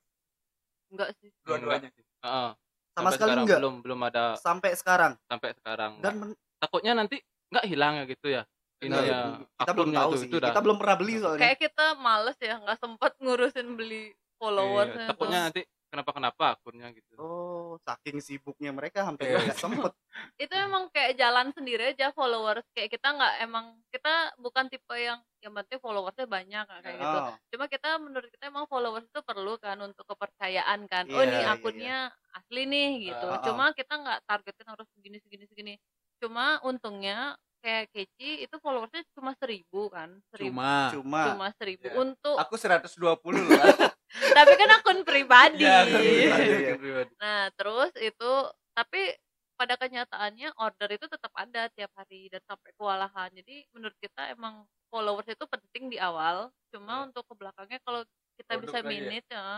enggak 0.88 1.14
sih 1.16 1.30
dua-duanya 1.42 1.88
Heeh. 2.20 2.50
Sama 2.90 3.06
Sampai 3.06 3.12
sekali 3.12 3.30
sekarang 3.30 3.44
enggak. 3.44 3.58
belum 3.58 3.74
belum 3.80 4.00
ada 4.02 4.24
Sampai 4.34 4.70
sekarang. 4.74 5.12
sampai 5.24 5.50
sekarang 5.54 5.90
Dan 5.96 6.02
Nggak. 6.02 6.14
men- 6.26 6.38
takutnya 6.56 6.92
nanti 6.94 7.16
nggak 7.48 7.64
hilang 7.64 7.94
ya 7.96 8.04
gitu 8.06 8.26
ya 8.28 8.42
ini 8.80 8.90
Nah, 8.90 9.02
ya 9.02 9.20
kita 9.54 9.72
belum 9.72 9.86
akunnya 9.86 10.00
tahu 10.00 10.12
sih. 10.16 10.26
itu 10.26 10.36
dah. 10.36 10.48
Kita 10.50 10.60
belum 10.60 10.76
pernah 10.76 10.96
beli 10.96 11.14
soalnya. 11.16 11.40
kayak 11.42 11.58
kita 11.60 11.86
males 11.96 12.38
ya 12.38 12.54
nggak 12.56 12.78
sempet 12.78 13.12
ngurusin 13.18 13.68
beli 13.72 14.02
followers 14.36 14.88
Iya, 14.90 15.06
takutnya 15.06 15.38
nanti 15.42 15.62
kenapa 15.90 16.10
kenapa 16.14 16.44
akunnya 16.56 16.88
gitu. 16.94 17.18
Oh, 17.18 17.76
saking 17.82 18.22
sibuknya 18.22 18.70
mereka 18.70 19.02
hampir 19.02 19.26
Iya. 19.28 19.50
nggak 19.50 19.58
sempet. 19.58 19.92
itu 20.42 20.54
emang 20.54 20.86
kayak 20.94 21.18
jalan 21.18 21.50
sendiri 21.50 21.92
aja 21.92 22.14
followers. 22.14 22.62
Kayak 22.72 22.94
kita 22.94 23.08
nggak 23.10 23.34
emang 23.44 23.76
kita 23.90 24.14
bukan 24.38 24.70
tipe 24.70 24.94
yang 24.94 25.18
yang 25.42 25.52
penting 25.56 25.80
followersnya 25.82 26.30
banyak 26.30 26.64
kayak 26.86 26.96
gitu. 26.96 27.18
Oh, 27.18 27.34
cuma 27.50 27.64
kita 27.66 27.90
menurut 27.98 28.28
kita 28.30 28.44
emang 28.48 28.64
followers 28.70 29.04
itu 29.10 29.20
perlu 29.26 29.58
kan 29.58 29.76
untuk 29.82 30.06
kepercayaan 30.06 30.86
kan. 30.86 31.04
Oh 31.10 31.20
Iya, 31.20 31.26
ini 31.26 31.38
iya, 31.42 31.48
akunnya 31.52 31.96
asli 32.32 32.62
nih 32.70 32.90
gitu. 33.10 33.26
Ah. 33.26 33.42
cuma 33.42 33.64
kita 33.74 33.92
nggak 33.98 34.18
targetin 34.24 34.68
harus 34.70 34.86
segini 34.94 35.18
segini 35.18 35.44
segini. 35.50 35.74
Cuma 36.22 36.62
untungnya 36.62 37.34
kayak 37.60 37.92
Keci 37.92 38.44
itu 38.48 38.56
followersnya 38.58 39.04
cuma 39.12 39.36
seribu 39.36 39.92
kan 39.92 40.08
seribu 40.32 40.56
cuma. 40.56 40.72
Cuma. 40.92 41.22
cuma 41.32 41.46
seribu 41.60 41.86
Iya. 41.86 41.96
untuk 42.00 42.36
aku 42.40 42.56
120 42.56 43.44
loh 43.44 43.52
lah. 43.56 43.76
Tapi 44.36 44.52
kan 44.58 44.70
akun 44.80 45.00
pribadi. 45.06 45.62
Iya, 45.62 45.86
akun 45.86 46.80
pribadi, 46.82 47.12
nah 47.20 47.46
terus 47.54 47.92
itu 48.00 48.30
tapi 48.74 49.14
pada 49.54 49.76
kenyataannya 49.76 50.56
order 50.56 50.88
itu 50.96 51.04
tetap 51.04 51.28
ada 51.36 51.68
tiap 51.76 51.92
hari 51.92 52.32
dan 52.32 52.40
sampai 52.48 52.72
kewalahan. 52.80 53.28
Jadi 53.36 53.68
menurut 53.76 53.92
kita 54.00 54.32
emang 54.32 54.64
followers 54.88 55.28
itu 55.28 55.44
penting 55.44 55.92
di 55.92 56.00
awal. 56.00 56.48
Cuma 56.72 57.04
untuk 57.04 57.28
ke 57.28 57.34
belakangnya 57.36 57.78
kalau 57.84 58.00
kita 58.40 58.56
Produk 58.56 58.64
bisa 58.72 58.78
ya? 58.80 58.88
manage 58.88 59.28
ya, 59.28 59.48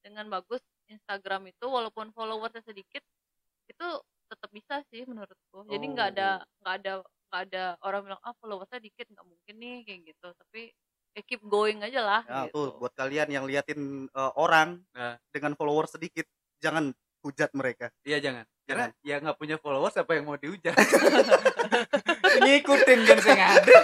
dengan 0.00 0.26
bagus 0.32 0.64
Instagram 0.88 1.52
itu 1.52 1.66
walaupun 1.68 2.08
followersnya 2.16 2.64
sedikit 2.64 3.04
itu 3.68 3.88
tetap 4.32 4.50
bisa 4.50 4.80
sih 4.88 5.04
menurutku. 5.04 5.68
Jadi 5.68 5.84
nggak 5.92 6.08
ada 6.16 6.40
nggak 6.64 6.74
ada 6.80 6.92
nggak 7.30 7.42
ada 7.46 7.64
orang 7.80 8.00
bilang 8.04 8.20
ah 8.20 8.34
followersnya 8.34 8.78
dikit 8.78 9.06
nggak 9.06 9.22
mungkin 9.22 9.54
nih 9.56 9.76
kayak 9.80 10.00
gitu 10.04 10.28
tapi 10.34 10.62
ya 11.10 11.22
keep 11.22 11.42
going 11.42 11.78
aja 11.80 12.00
lah 12.00 12.22
Ya, 12.22 12.40
gitu. 12.44 12.52
tuh 12.52 12.68
buat 12.76 12.92
kalian 12.92 13.28
yang 13.28 13.44
liatin 13.44 13.80
eh, 14.06 14.32
orang 14.34 14.82
Nah. 14.90 15.14
dengan 15.30 15.54
follower 15.54 15.86
sedikit, 15.86 16.26
jangan 16.58 16.90
hujat 17.20 17.50
mereka. 17.52 17.90
Iya 18.02 18.18
jangan. 18.18 18.44
Karena 18.64 18.86
Jangan. 18.88 19.06
ya 19.06 19.16
nggak 19.20 19.36
punya 19.36 19.56
followers 19.56 19.94
apa 19.94 20.12
yang 20.12 20.24
mau 20.24 20.34
dihujat. 20.36 20.72
Ngikutin 22.40 23.00
kan 23.04 23.18
sih 23.18 23.30
nggak 23.30 23.52
ada. 23.56 23.78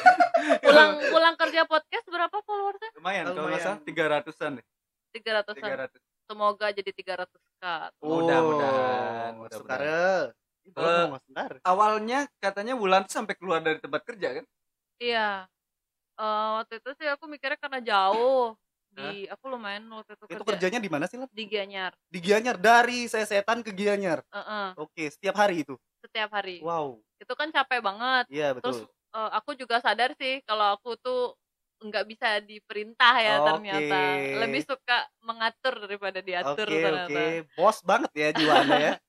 pulang 0.59 0.91
pulang 1.05 1.35
kerja 1.37 1.63
podcast 1.65 2.07
berapa 2.07 2.37
followersnya 2.41 2.91
Lumayan 2.95 3.25
kalau 3.29 3.47
nggak 3.47 3.61
salah 3.61 3.81
tiga 3.83 4.05
ratusan 4.09 4.51
deh. 4.57 4.67
tiga 5.11 5.13
Tiga 5.13 5.31
ratusan 5.43 5.69
ratus. 5.81 6.01
semoga 6.25 6.67
jadi 6.71 6.91
300 6.91 7.27
k 7.57 7.65
Mudah-mudahan, 8.01 9.31
Oh, 9.33 9.43
mudah-mudahan. 9.43 10.27
Sebentar. 10.75 11.53
Awalnya 11.63 12.19
katanya 12.43 12.75
bulan 12.75 13.07
tuh 13.07 13.15
sampai 13.23 13.35
keluar 13.39 13.63
dari 13.63 13.79
tempat 13.79 14.03
kerja 14.03 14.29
kan? 14.43 14.45
Iya. 14.99 15.47
Eh 16.21 16.47
waktu 16.61 16.75
itu 16.81 16.91
sih 16.99 17.09
aku 17.13 17.25
mikirnya 17.29 17.59
karena 17.61 17.81
jauh. 17.85 18.57
Di 18.97 19.29
aku 19.29 19.45
lumayan 19.53 19.85
waktu 19.93 20.17
itu 20.17 20.27
Itu 20.27 20.43
kerja 20.43 20.53
kerjanya 20.57 20.81
di 20.81 20.91
mana 20.91 21.05
sih, 21.07 21.19
Lan? 21.21 21.29
di 21.31 21.45
Gianyar. 21.47 21.93
Di 22.09 22.19
Gianyar 22.25 22.57
dari 22.59 23.07
Sesetan 23.07 23.61
ke 23.63 23.71
Gianyar. 23.77 24.25
Heeh, 24.33 24.69
Oke, 24.77 25.09
setiap 25.13 25.37
hari 25.37 25.63
itu. 25.67 25.77
setiap 26.05 26.31
hari. 26.33 26.65
Wow. 26.65 27.01
Itu 27.21 27.33
kan 27.37 27.49
capek 27.53 27.81
banget. 27.85 28.25
Iya, 28.33 28.57
Terus 28.63 28.79
betul. 28.83 28.91
eh, 29.17 29.31
aku 29.37 29.51
juga 29.57 29.77
sadar 29.85 30.11
sih 30.17 30.41
kalau 30.49 30.77
aku 30.77 30.97
tuh 31.01 31.37
nggak 31.85 32.05
bisa 32.09 32.29
diperintah 32.41 33.15
ya 33.21 33.35
Oke. 33.45 33.53
ternyata. 33.53 34.01
Lebih 34.41 34.63
suka 34.65 34.97
mengatur 35.21 35.75
daripada 35.85 36.19
diatur 36.25 36.69
Oke, 36.69 36.81
ternyata. 36.81 37.21
oke. 37.21 37.53
Bos 37.57 37.79
banget 37.85 38.11
ya 38.17 38.29
jiwa 38.33 38.55
Anda 38.65 38.77
ya. 38.77 38.93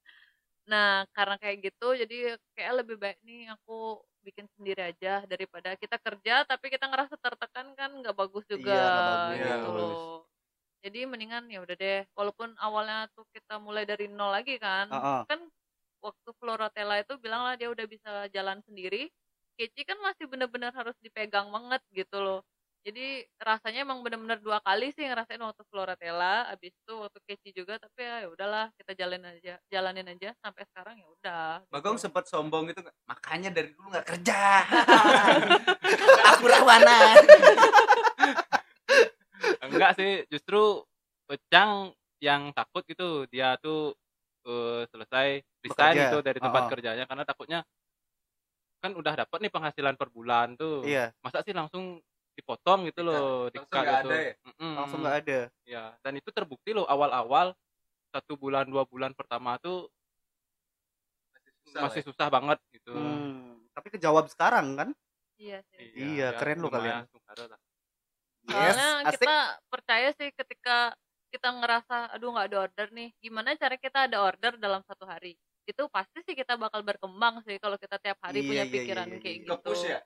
Nah, 0.67 1.07
karena 1.15 1.35
kayak 1.39 1.57
gitu 1.71 1.85
jadi 1.95 2.35
kayak 2.51 2.73
lebih 2.83 2.95
baik 2.99 3.17
nih 3.23 3.47
aku 3.55 4.03
bikin 4.19 4.51
sendiri 4.59 4.91
aja 4.91 5.23
daripada 5.23 5.79
kita 5.79 5.95
kerja 5.95 6.43
tapi 6.43 6.67
kita 6.67 6.91
ngerasa 6.91 7.15
tertekan 7.23 7.71
kan 7.79 7.89
nggak 8.03 8.11
bagus 8.19 8.43
juga 8.51 8.75
Iya, 8.75 8.83
bagus. 9.07 9.31
Iya, 9.33 9.47
gitu 9.47 9.71
loh. 9.71 10.27
Jadi 10.83 11.05
mendingan 11.09 11.47
ya 11.53 11.59
udah 11.65 11.75
deh, 11.79 11.99
walaupun 12.17 12.55
awalnya 12.59 13.07
tuh 13.15 13.25
kita 13.35 13.59
mulai 13.63 13.83
dari 13.87 14.07
nol 14.11 14.31
lagi 14.35 14.55
kan. 14.61 14.87
Heeh. 14.91 15.25
Kan 15.29 15.47
waktu 16.03 16.29
Floratella 16.39 17.01
itu 17.03 17.15
bilang 17.21 17.43
lah 17.47 17.55
dia 17.59 17.69
udah 17.73 17.85
bisa 17.89 18.11
jalan 18.35 18.59
sendiri. 18.67 19.09
Keci 19.59 19.81
kan 19.87 19.97
masih 20.03 20.25
bener-bener 20.31 20.71
harus 20.75 20.95
dipegang 21.03 21.49
banget 21.53 21.81
gitu 21.95 22.17
loh. 22.23 22.39
Jadi 22.87 23.19
rasanya 23.43 23.83
emang 23.83 23.99
bener-bener 23.99 24.39
dua 24.39 24.63
kali 24.63 24.95
sih 24.95 25.03
ngerasain 25.03 25.43
waktu 25.43 25.59
Floratella, 25.67 26.47
abis 26.55 26.71
itu 26.71 26.93
waktu 26.95 27.19
Keci 27.27 27.51
juga 27.51 27.75
tapi 27.75 27.99
ya 27.99 28.23
ya 28.23 28.27
udahlah 28.31 28.71
kita 28.79 28.95
jalanin 28.95 29.27
aja, 29.27 29.59
jalanin 29.67 30.07
aja 30.07 30.31
sampai 30.39 30.63
sekarang 30.71 30.95
ya 30.95 31.07
udah. 31.19 31.67
Bagong 31.67 31.99
gitu. 31.99 32.07
sempat 32.07 32.31
sombong 32.31 32.71
gitu 32.71 32.79
nggak? 32.87 32.95
makanya 33.03 33.49
dari 33.51 33.75
dulu 33.75 33.91
nggak 33.91 34.07
kerja. 34.07 34.39
Aku 36.31 36.47
rawanan. 36.47 37.15
enggak 39.67 39.91
sih 39.99 40.23
justru 40.31 40.79
Ecang 41.27 41.91
yang 42.23 42.55
takut 42.55 42.87
gitu 42.87 43.27
dia 43.27 43.59
tuh 43.59 43.99
eh, 44.47 44.87
selesai 44.95 45.43
resign 45.59 45.95
gitu 46.07 46.23
dari 46.23 46.39
tempat 46.39 46.61
Oh. 46.63 46.71
kerjanya 46.71 47.03
karena 47.03 47.27
takutnya 47.27 47.59
kan 48.79 48.95
udah 48.95 49.27
dapat 49.27 49.37
nih 49.43 49.51
penghasilan 49.51 49.99
per 49.99 50.07
bulan 50.07 50.55
tuh 50.55 50.87
Iya, 50.87 51.11
masa 51.19 51.43
sih 51.43 51.51
langsung 51.51 51.99
dipotong 52.37 52.79
gitu 52.89 53.01
loh 53.01 53.49
Langsung 53.49 53.51
di-cut 53.65 53.81
nggak 53.81 53.97
gitu. 54.01 54.09
ada 54.09 54.17
ya? 54.21 54.33
Mm-mm. 54.45 54.73
langsung 54.77 54.99
nggak 55.03 55.17
ada. 55.25 55.39
ya 55.65 55.83
dan 56.05 56.13
itu 56.21 56.29
terbukti 56.29 56.69
loh 56.77 56.85
awal-awal 56.85 57.47
satu 58.13 58.33
bulan 58.39 58.65
dua 58.69 58.83
bulan 58.87 59.11
pertama 59.17 59.57
tuh 59.59 59.89
Susah 61.67 61.81
masih 61.83 62.01
ya. 62.01 62.05
susah 62.07 62.27
banget 62.31 62.57
gitu 62.71 62.91
Hmm, 62.95 63.59
tapi 63.75 63.87
kejawab 63.93 64.25
sekarang 64.31 64.67
kan? 64.79 64.89
Iya 65.37 65.61
sih. 65.69 65.77
Iya, 65.93 66.33
keren 66.39 66.57
loh 66.63 66.71
lumayan 66.71 67.05
kalian. 67.05 67.11
sungkara 67.13 67.43
lah. 67.45 67.59
Soalnya 68.47 68.89
asik. 69.05 69.21
kita 69.21 69.35
percaya 69.67 70.09
sih 70.17 70.29
ketika 70.33 70.77
kita 71.29 71.49
ngerasa 71.59 71.95
aduh 72.15 72.31
nggak 72.33 72.47
ada 72.49 72.57
order 72.65 72.87
nih, 72.95 73.09
gimana 73.19 73.53
cara 73.59 73.75
kita 73.75 74.07
ada 74.07 74.17
order 74.23 74.55
dalam 74.57 74.81
satu 74.87 75.03
hari? 75.05 75.35
Itu 75.67 75.91
pasti 75.91 76.23
sih 76.23 76.33
kita 76.33 76.55
bakal 76.55 76.81
berkembang 76.87 77.43
sih 77.43 77.59
kalau 77.59 77.75
kita 77.75 77.99
tiap 77.99 78.17
hari 78.23 78.39
Iya, 78.41 78.47
punya 78.47 78.63
iya, 78.65 78.71
pikiran 78.71 79.07
iya, 79.11 79.19
kayak 79.19 79.35
iya. 79.35 79.41
gitu. 79.43 79.51
Ke-push 79.59 79.83
ya? 79.85 79.99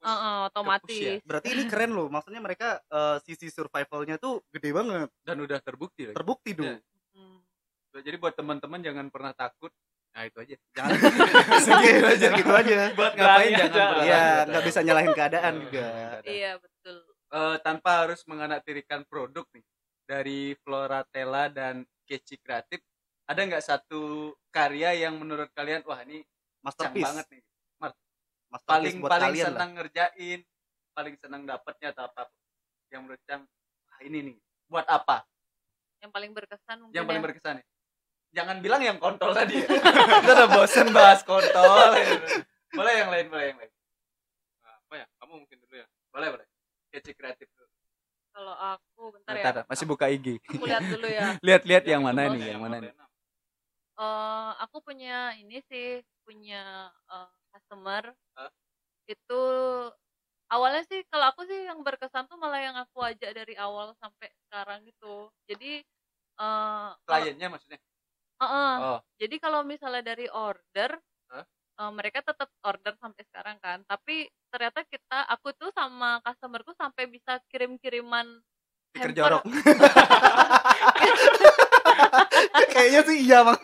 Ke-push. 0.00 0.08
Heeh, 0.10 0.38
otomatis. 0.46 0.96
ya? 0.98 1.14
Berarti 1.22 1.48
ini 1.50 1.62
keren 1.64 1.92
loh. 1.92 2.08
Maksudnya 2.08 2.40
mereka 2.40 2.80
eh, 2.82 3.16
sisi 3.22 3.46
survivalnya 3.46 4.16
tuh 4.16 4.40
gede 4.48 4.70
banget. 4.72 5.08
Dan 5.20 5.36
udah 5.40 5.58
terbukti 5.60 6.08
lagi. 6.08 6.16
Terbukti 6.16 6.50
dong. 6.52 6.66
Iya. 6.66 6.76
Hmm. 7.12 7.38
Jadi 7.92 8.16
buat 8.16 8.34
teman-teman 8.34 8.80
jangan 8.80 9.06
pernah 9.08 9.30
takut. 9.30 9.68
Nah 10.10 10.24
itu 10.24 10.38
aja. 10.40 10.56
Jangan 10.74 10.90
Segitu 11.66 12.06
aja. 12.08 12.28
gitu 12.34 12.50
aja. 12.50 12.78
Buat 12.96 13.12
ngapain 13.14 13.50
jangan 13.52 13.68
aja. 13.68 13.82
pernah 13.86 14.04
Iya, 14.04 14.24
nggak 14.48 14.64
bisa 14.64 14.80
nyalahin 14.80 15.12
keadaan 15.12 15.52
Iya, 15.52 15.62
juga. 15.62 15.86
Iya 16.24 16.52
betul. 16.58 16.96
Eh, 17.30 17.56
tanpa 17.62 17.90
harus 18.02 18.20
menganaktirikan 18.26 19.06
produk 19.06 19.46
nih 19.54 19.62
dari 20.02 20.40
Floratella 20.58 21.46
dan 21.46 21.86
Keci 22.02 22.34
Kreatif 22.42 22.82
ada 23.22 23.38
nggak 23.38 23.62
satu 23.62 24.34
karya 24.50 24.98
yang 24.98 25.14
menurut 25.14 25.46
kalian 25.54 25.86
wah 25.86 26.02
ini 26.02 26.26
Masterpiece. 26.66 27.06
banget 27.06 27.26
nih 27.30 27.42
Masterpiece 28.50 28.66
paling 28.66 28.94
buat 28.98 29.10
paling 29.10 29.24
kalian 29.30 29.46
lah. 29.46 29.50
senang 29.54 29.70
ngerjain 29.78 30.40
paling 30.90 31.14
senang 31.22 31.42
dapatnya 31.46 31.88
atau 31.94 32.04
apa. 32.10 32.22
Yang 32.90 33.00
menurut 33.06 33.22
Cang 33.24 33.42
wah 33.86 34.00
ini 34.02 34.18
nih 34.26 34.36
buat 34.66 34.86
apa? 34.90 35.22
Yang 36.02 36.10
paling 36.10 36.30
berkesan 36.34 36.76
mungkin 36.82 36.96
yang 36.98 37.06
paling 37.06 37.22
ya. 37.22 37.26
berkesan 37.30 37.54
nih 37.62 37.66
jangan 38.30 38.56
bilang 38.62 38.82
yang 38.82 38.98
kontol 39.02 39.34
tadi 39.34 39.58
ya. 39.58 39.66
kita 40.22 40.32
udah 40.34 40.48
bosen 40.54 40.88
bahas 40.94 41.20
kontol. 41.26 41.98
Boleh 42.70 42.94
yang 43.02 43.10
lain 43.10 43.26
boleh 43.26 43.46
yang 43.50 43.58
lain. 43.58 43.72
Nah, 44.62 44.74
apa 44.78 44.94
ya? 44.94 45.06
Kamu 45.18 45.32
mungkin 45.42 45.58
dulu 45.58 45.74
ya. 45.74 45.86
Boleh 46.14 46.28
boleh. 46.38 46.46
Keci 46.90 47.12
Kreatif 47.14 47.50
dulu. 47.54 47.66
Kalau 48.30 48.54
aku 48.54 49.02
bentar 49.18 49.34
ya. 49.34 49.42
Bentar, 49.42 49.54
masih 49.66 49.86
buka 49.90 50.06
IG 50.06 50.38
Aku 50.46 50.62
lihat 50.66 50.82
dulu 50.86 51.08
ya. 51.10 51.34
lihat-lihat 51.46 51.84
Ya, 51.86 51.98
yang 51.98 52.02
mana 52.06 52.30
nih 52.30 52.40
ya, 52.46 52.50
yang 52.54 52.62
mana 52.62 52.76
nih? 52.78 52.92
eh 54.00 54.50
aku 54.64 54.80
punya 54.80 55.36
ini 55.36 55.60
sih 55.68 56.00
punya 56.24 56.88
eh, 56.88 57.28
customer 57.50 58.14
Hah? 58.34 58.50
itu 59.06 59.40
awalnya 60.48 60.82
sih 60.86 61.02
kalau 61.10 61.30
aku 61.30 61.44
sih 61.44 61.66
yang 61.66 61.82
berkesan 61.82 62.26
tuh 62.26 62.34
malah 62.34 62.58
yang 62.58 62.74
aku 62.74 62.98
ajak 63.02 63.30
dari 63.30 63.54
awal 63.54 63.94
sampai 63.98 64.26
sekarang 64.46 64.82
gitu 64.82 65.30
jadi 65.46 65.82
eh 66.36 66.88
kalau- 67.04 67.06
kliennya 67.06 67.48
maksudnya 67.48 67.78
Eh, 68.40 68.44
eh, 68.46 68.74
oh 68.80 68.98
jadi 69.20 69.36
kalau 69.36 69.60
misalnya 69.62 70.00
dari 70.00 70.24
order 70.26 70.96
Hah? 71.28 71.44
eh, 71.76 71.90
mereka 71.92 72.24
tetap 72.24 72.48
order 72.64 72.96
sampai 72.96 73.22
sekarang 73.28 73.56
kan 73.60 73.84
tapi 73.84 74.24
ternyata 74.48 74.80
kita 74.88 75.28
aku 75.28 75.52
tuh 75.54 75.68
sama 75.70 76.18
customerku 76.24 76.72
sampai 76.74 77.06
bisa 77.06 77.38
kirim-kiriman 77.46 78.26
Stiker 78.90 79.06
hamper 79.06 79.14
jorok. 79.14 79.42
Kayaknya 82.74 83.00
sih 83.06 83.22
iya 83.22 83.46
bang. 83.46 83.54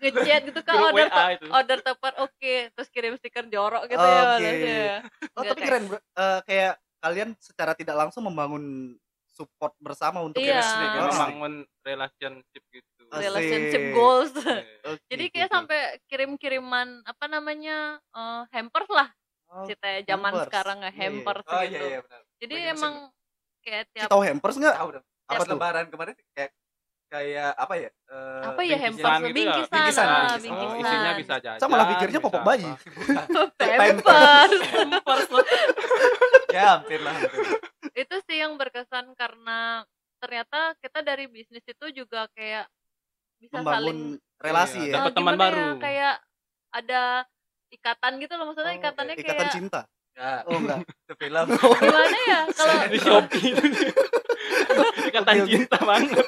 Ngechat 0.00 0.42
gitu 0.46 0.60
kan 0.60 0.74
order 0.86 1.08
itu. 1.34 1.46
order 1.48 1.78
tepat 1.80 2.14
oke 2.18 2.54
terus 2.70 2.88
kirim 2.88 3.14
stiker 3.14 3.44
jorok 3.46 3.84
gitu 3.86 3.98
Oke. 3.98 4.08
ya 4.08 4.22
balasnya. 4.30 4.84
Oh 5.32 5.42
tapi 5.44 5.60
keren 5.60 5.84
bro. 5.86 5.98
Eh, 5.98 6.40
kayak 6.44 6.72
kalian 6.98 7.28
secara 7.36 7.72
tidak 7.72 7.96
langsung 7.96 8.22
membangun 8.22 8.96
support 9.26 9.72
bersama 9.78 10.20
untuk 10.20 10.36
Iya. 10.38 10.58
chemistry, 10.58 10.84
chemistry. 10.86 11.08
membangun 11.10 11.54
relationship 11.80 12.62
gitu 12.70 13.02
Asik. 13.08 13.22
relationship 13.22 13.82
goals 13.90 14.32
Oke, 14.36 14.44
jadi 15.10 15.24
oke, 15.24 15.32
kayak 15.32 15.48
oke. 15.48 15.54
sampai 15.54 15.80
kirim-kiriman 16.06 16.88
apa 17.02 17.24
namanya 17.26 17.76
eh, 18.10 18.42
hampers 18.50 18.90
lah 18.90 19.08
Oh, 19.50 19.66
cerita 19.66 19.90
zaman 20.06 20.30
hampers. 20.30 20.46
sekarang 20.46 20.76
nggak 20.78 20.92
Iya, 20.92 21.00
iya. 21.00 21.10
hampers 21.10 21.44
Oh 21.44 21.60
gitu 21.60 21.74
iya 21.74 21.88
iya 21.88 22.00
benar. 22.00 22.20
jadi 22.38 22.54
musim 22.54 22.70
emang 22.72 22.94
kayak 23.60 23.84
tiap 23.90 24.08
tahu 24.08 24.22
hampers 24.22 24.56
nggak? 24.56 24.76
Tahu 24.76 24.88
dong. 24.94 25.06
Apa 25.26 25.42
lebaran 25.44 25.86
kemarin 25.86 26.14
kayak 26.30 26.50
kayak 27.10 27.50
apa 27.54 27.74
ya? 27.76 27.90
eh, 27.90 28.42
apa 28.46 28.60
ya 28.62 28.76
bingkisan. 28.78 28.86
hampers 28.86 29.18
gitu 29.18 29.26
ya? 29.26 29.34
bingkisan 29.34 29.74
Bingkisan, 29.74 30.06
ah, 30.06 30.14
bingkisan. 30.14 30.30
Oh, 30.30 30.70
bingkisan 30.70 30.78
isinya 30.80 31.12
bisa 31.18 31.34
jajan. 31.36 31.58
Saya 31.58 31.68
malah 31.68 31.86
pikirnya 31.88 32.20
popok 32.20 32.42
bayi. 32.42 32.68
pampers 33.58 34.54
ya 36.50 36.62
hampir 36.72 37.00
lah 37.00 37.14
hampir. 37.14 37.42
itu 37.92 38.16
sih 38.24 38.36
yang 38.38 38.54
berkesan 38.54 39.14
karena 39.14 39.82
ternyata 40.18 40.74
kita 40.78 41.00
dari 41.00 41.26
bisnis 41.26 41.62
itu 41.62 41.86
juga 41.92 42.30
kayak 42.32 42.66
bisa 43.38 43.58
saling 43.58 43.64
Membangun 43.64 43.98
relasi 44.38 44.78
Iya, 44.80 44.86
ya. 44.86 44.94
dapat 45.00 45.12
teman 45.14 45.34
ya, 45.34 45.40
baru. 45.40 45.66
kayak 45.78 46.14
ada 46.70 47.02
ikatan 47.68 48.12
gitu 48.18 48.32
loh 48.34 48.44
maksudnya 48.46 48.70
Oh, 48.70 48.78
ikatannya 48.78 49.14
Ikatan 49.16 49.36
kayak 49.36 49.52
cinta. 49.52 49.80
Ya, 50.12 50.42
Oh 50.44 50.58
enggak. 50.58 50.78
itu 51.02 51.14
film. 51.16 51.46
gimana 51.80 52.18
ya 52.24 52.40
kalau 52.50 52.74
di 52.86 52.98
Shopee 52.98 53.50
itu 53.50 54.82
ikatan 55.08 55.34
cinta 55.44 55.78
banget 55.80 56.26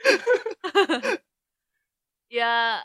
ya 2.30 2.80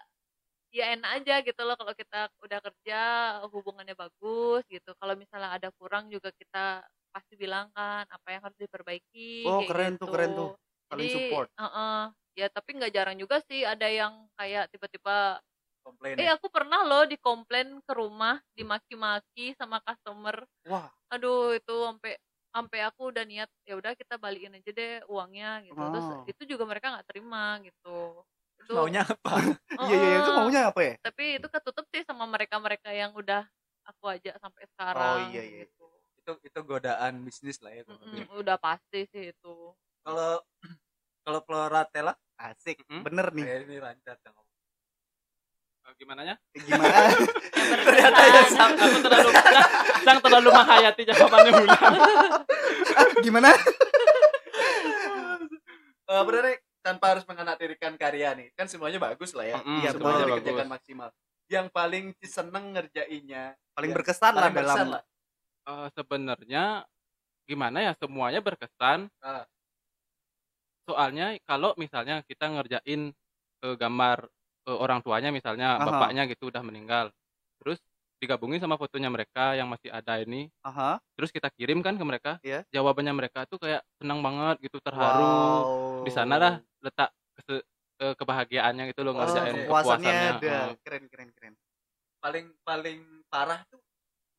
ya 0.75 0.85
enak 0.91 1.11
aja 1.23 1.33
gitu 1.45 1.61
loh 1.63 1.79
kalau 1.79 1.95
kita 1.95 2.27
udah 2.43 2.59
kerja 2.59 2.99
hubungannya 3.47 3.95
bagus 3.95 4.65
gitu 4.67 4.91
kalau 4.99 5.15
misalnya 5.15 5.55
ada 5.55 5.69
kurang 5.79 6.11
juga 6.11 6.33
kita 6.35 6.83
pasti 7.15 7.39
bilang 7.39 7.71
kan 7.71 8.03
apa 8.11 8.27
yang 8.27 8.41
harus 8.43 8.59
diperbaiki 8.59 9.47
Oh, 9.47 9.63
keren 9.63 9.95
tuh, 9.95 10.11
gitu. 10.11 10.11
keren 10.11 10.31
tuh. 10.35 10.49
Saling 10.91 11.07
Jadi, 11.07 11.15
support. 11.15 11.47
uh-uh. 11.55 12.01
ya 12.35 12.47
tapi 12.51 12.69
nggak 12.75 12.91
jarang 12.91 13.15
juga 13.15 13.39
sih 13.47 13.63
ada 13.63 13.87
yang 13.87 14.27
kayak 14.35 14.67
tiba-tiba 14.67 15.39
Komplain. 15.79 16.19
eh 16.19 16.27
ya. 16.27 16.35
aku 16.35 16.51
pernah 16.51 16.83
loh 16.83 17.07
dikomplain 17.07 17.79
ke 17.85 17.93
rumah 17.95 18.41
dimaki-maki 18.57 19.55
sama 19.55 19.79
customer 19.79 20.43
Wah, 20.67 20.91
aduh 21.07 21.55
itu 21.55 21.75
sampai 21.87 22.19
sampai 22.55 22.79
aku 22.87 23.11
udah 23.11 23.23
niat 23.27 23.49
ya 23.67 23.75
udah 23.75 23.91
kita 23.99 24.15
balikin 24.15 24.55
aja 24.55 24.71
deh 24.71 24.93
uangnya 25.11 25.59
gitu 25.67 25.83
terus 25.91 26.07
Oh. 26.07 26.23
itu 26.23 26.41
juga 26.55 26.63
mereka 26.63 26.87
nggak 26.95 27.07
terima 27.11 27.59
gitu 27.67 28.23
Terus 28.55 28.71
maunya 28.79 29.03
apa? 29.03 29.33
iya 29.91 29.95
iya 29.99 30.15
itu 30.23 30.31
Heeh. 30.31 30.37
maunya 30.39 30.61
apa 30.71 30.81
ya? 30.81 30.93
tapi 31.05 31.23
itu 31.37 31.47
ketutup 31.51 31.85
sih 31.91 32.01
sama 32.07 32.23
mereka-mereka 32.25 32.89
yang 32.95 33.11
udah 33.13 33.43
aku 33.85 34.03
ajak 34.09 34.39
sampai 34.41 34.63
sekarang 34.73 35.17
iya, 35.35 35.43
iya. 35.45 35.63
gitu. 35.67 35.85
itu 36.23 36.31
itu 36.49 36.59
godaan 36.65 37.13
bisnis 37.21 37.61
lah 37.61 37.69
ya. 37.75 37.83
lebih. 37.85 38.25
Mm-mm, 38.25 38.41
udah 38.41 38.57
pasti 38.57 39.05
sih 39.11 39.29
itu 39.35 39.53
Kalau 40.01 40.41
kalau 41.25 41.39
Floratella 41.45 42.13
Asik, 42.39 42.81
Mm-mm. 42.89 43.05
bener 43.05 43.27
nih. 43.35 43.45
ini 43.67 43.77
lancar 43.83 44.17
dong. 44.25 44.35
Eh, 45.85 45.93
gimana 45.95 46.21
ya 46.23 46.35
Gimana? 46.55 46.97
Ternyata 47.85 48.19
ya 48.19 48.31
berkesan 48.35 48.69
sama. 48.73 48.73
aku 48.79 48.97
terlalu 49.01 49.29
sang 50.05 50.19
terlalu 50.19 50.49
menghayati 50.51 51.01
jawabannya 51.03 51.51
bulan 51.51 51.79
Ah, 52.95 53.07
Gimana? 53.21 53.49
Eh 56.05 56.21
benar 56.21 56.43
nih, 56.45 56.57
tanpa 56.79 57.05
harus 57.11 57.25
menganaktirikan 57.25 57.97
karya 57.97 58.33
nih. 58.33 58.53
Kan 58.53 58.69
semuanya 58.69 59.01
bagus 59.01 59.33
lah 59.33 59.45
ya. 59.47 59.57
Mm-mm, 59.57 59.81
Iya, 59.81 59.89
semuanya 59.91 60.17
betul, 60.19 60.29
dikerjakan 60.31 60.57
bagus. 60.59 60.73
maksimal. 60.77 61.09
Yang 61.45 61.67
paling 61.71 62.05
seneng 62.21 62.65
ngerjainnya, 62.73 63.43
Paling 63.73 63.91
Ya, 63.91 63.95
berkesan 63.97 64.31
lah 64.31 64.41
paling 64.43 64.55
berkesan 64.55 64.77
dalam 64.79 64.93
lah. 64.93 65.03
Eh, 65.65 65.87
sebenarnya 65.91 66.63
gimana 67.45 67.77
ya 67.79 67.91
semuanya 67.95 68.39
berkesan 68.39 69.05
Ah. 69.19 69.45
soalnya 70.83 71.37
kalau 71.43 71.73
misalnya 71.75 72.21
kita 72.21 72.45
ngerjain 72.47 73.13
eh, 73.59 73.75
gambar 73.75 74.29
eh, 74.65 74.77
orang 74.77 74.99
tuanya 75.01 75.29
misalnya 75.29 75.77
Aha. 75.77 75.85
bapaknya 75.87 76.25
gitu 76.27 76.49
udah 76.49 76.61
meninggal 76.61 77.09
terus 77.61 77.79
digabungin 78.19 78.57
sama 78.57 78.79
fotonya 78.79 79.11
mereka 79.11 79.53
yang 79.53 79.67
masih 79.67 79.91
ada 79.91 80.17
ini 80.19 80.49
Aha. 80.63 80.97
terus 81.15 81.29
kita 81.31 81.47
kirim 81.53 81.79
kan 81.85 81.95
ke 81.95 82.03
mereka 82.03 82.31
Iya. 82.41 82.63
jawabannya 82.71 83.13
mereka 83.13 83.45
tuh 83.45 83.59
kayak 83.61 83.83
senang 83.99 84.19
banget 84.19 84.59
gitu 84.65 84.77
terharu 84.81 85.23
Wow. 85.63 86.03
di 86.03 86.11
sana 86.11 86.35
lah 86.35 86.53
letak 86.81 87.09
kese- 87.39 87.65
eh, 88.01 88.13
kebahagiaannya 88.15 88.83
gitu 88.91 89.01
loh 89.07 89.13
Oh, 89.15 89.19
ngerjain 89.23 89.55
kepuasannya 89.67 89.69
kepuasannya 89.69 90.29
ada. 90.39 90.57
Keren 90.83 91.03
keren 91.11 91.29
keren. 91.31 91.53
Paling 92.19 92.45
paling 92.65 92.99
parah 93.29 93.61
tuh 93.69 93.79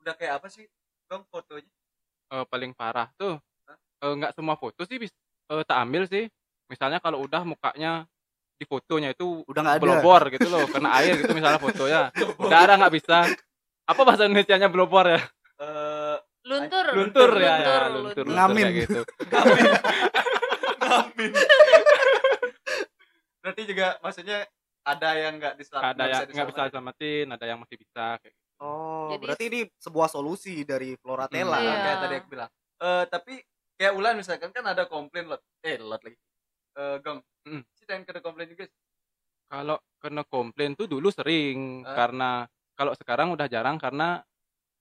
udah 0.02 0.14
kayak 0.18 0.42
apa 0.42 0.48
sih? 0.50 0.66
Dong 1.06 1.22
fotonya. 1.30 1.70
eh, 2.34 2.44
paling 2.50 2.74
parah 2.74 3.06
tuh 3.14 3.38
Hah? 3.70 3.78
eh, 4.02 4.12
nggak 4.18 4.32
semua 4.34 4.58
foto 4.58 4.82
sih 4.82 4.98
bis 4.98 5.14
eh, 5.52 5.62
tak 5.62 5.78
ambil 5.86 6.02
sih 6.10 6.26
misalnya 6.66 6.98
kalau 6.98 7.22
udah 7.22 7.46
mukanya 7.46 8.02
di 8.56 8.64
fotonya 8.64 9.10
itu 9.10 9.44
Udah 9.44 9.60
nggak 9.60 9.76
ada. 9.76 9.84
blobor 9.84 10.22
gitu 10.28 10.46
loh 10.46 10.64
kena 10.66 10.88
air 10.96 11.14
gitu 11.16 11.30
misalnya 11.30 11.56
fotonya 11.58 12.08
darah 12.42 12.76
nggak 12.76 12.94
bisa 12.94 13.28
apa 13.84 14.00
bahasa 14.00 14.24
Indonesia 14.24 14.56
nya 14.56 14.66
blobor 14.66 15.06
ya 15.06 15.20
Eh 15.56 16.16
luntur 16.42 16.84
luntur 16.92 17.30
ya, 17.34 17.44
ya 17.44 17.54
luntur, 17.56 17.60
luntur, 17.60 17.90
luntur. 17.90 18.24
luntur 18.24 18.24
Ngamin. 18.28 18.64
kayak 18.64 18.76
gitu 18.82 19.00
ngamin. 20.80 21.30
Berarti 23.38 23.62
juga 23.64 23.86
maksudnya 23.98 24.38
ada 24.82 25.10
yang 25.14 25.32
nggak 25.36 25.54
diselamatkan. 25.56 25.94
ada 25.94 26.04
yang 26.06 26.22
nggak 26.28 26.48
bisa 26.48 26.62
selamatin 26.68 27.26
ada 27.28 27.44
yang 27.44 27.58
masih 27.58 27.76
bisa 27.76 28.04
kayak 28.16 28.32
gitu. 28.32 28.44
Oh, 28.56 29.12
Jadi- 29.12 29.22
berarti 29.22 29.44
ini 29.46 29.60
sebuah 29.76 30.08
solusi 30.08 30.62
dari 30.62 30.96
Floratella. 30.96 31.56
Hmm, 31.56 31.66
Iya. 31.66 31.76
kayak 31.76 31.98
tadi 32.00 32.14
aku 32.16 32.28
bilang. 32.30 32.50
Eh 32.78 33.04
tapi 33.06 33.32
kayak 33.74 33.92
Ulan 33.92 34.14
misalkan 34.14 34.50
kan 34.50 34.64
ada 34.64 34.84
komplain 34.86 35.26
lot. 35.26 35.42
Eh 35.60 35.76
lot 35.76 36.00
lagi. 36.00 36.16
Eh 36.76 36.96
Gong. 37.00 37.20
Mm. 37.48 37.62
Ceritain 37.78 38.02
kena 38.04 38.20
komplain 38.20 38.50
juga. 38.52 38.66
kalau 39.46 39.78
kena 40.02 40.26
komplain 40.26 40.74
tuh 40.74 40.90
dulu 40.90 41.06
sering 41.14 41.86
Ah. 41.86 41.94
karena 41.94 42.30
kalau 42.74 42.90
sekarang 42.98 43.30
udah 43.30 43.46
jarang 43.46 43.78
karena 43.78 44.20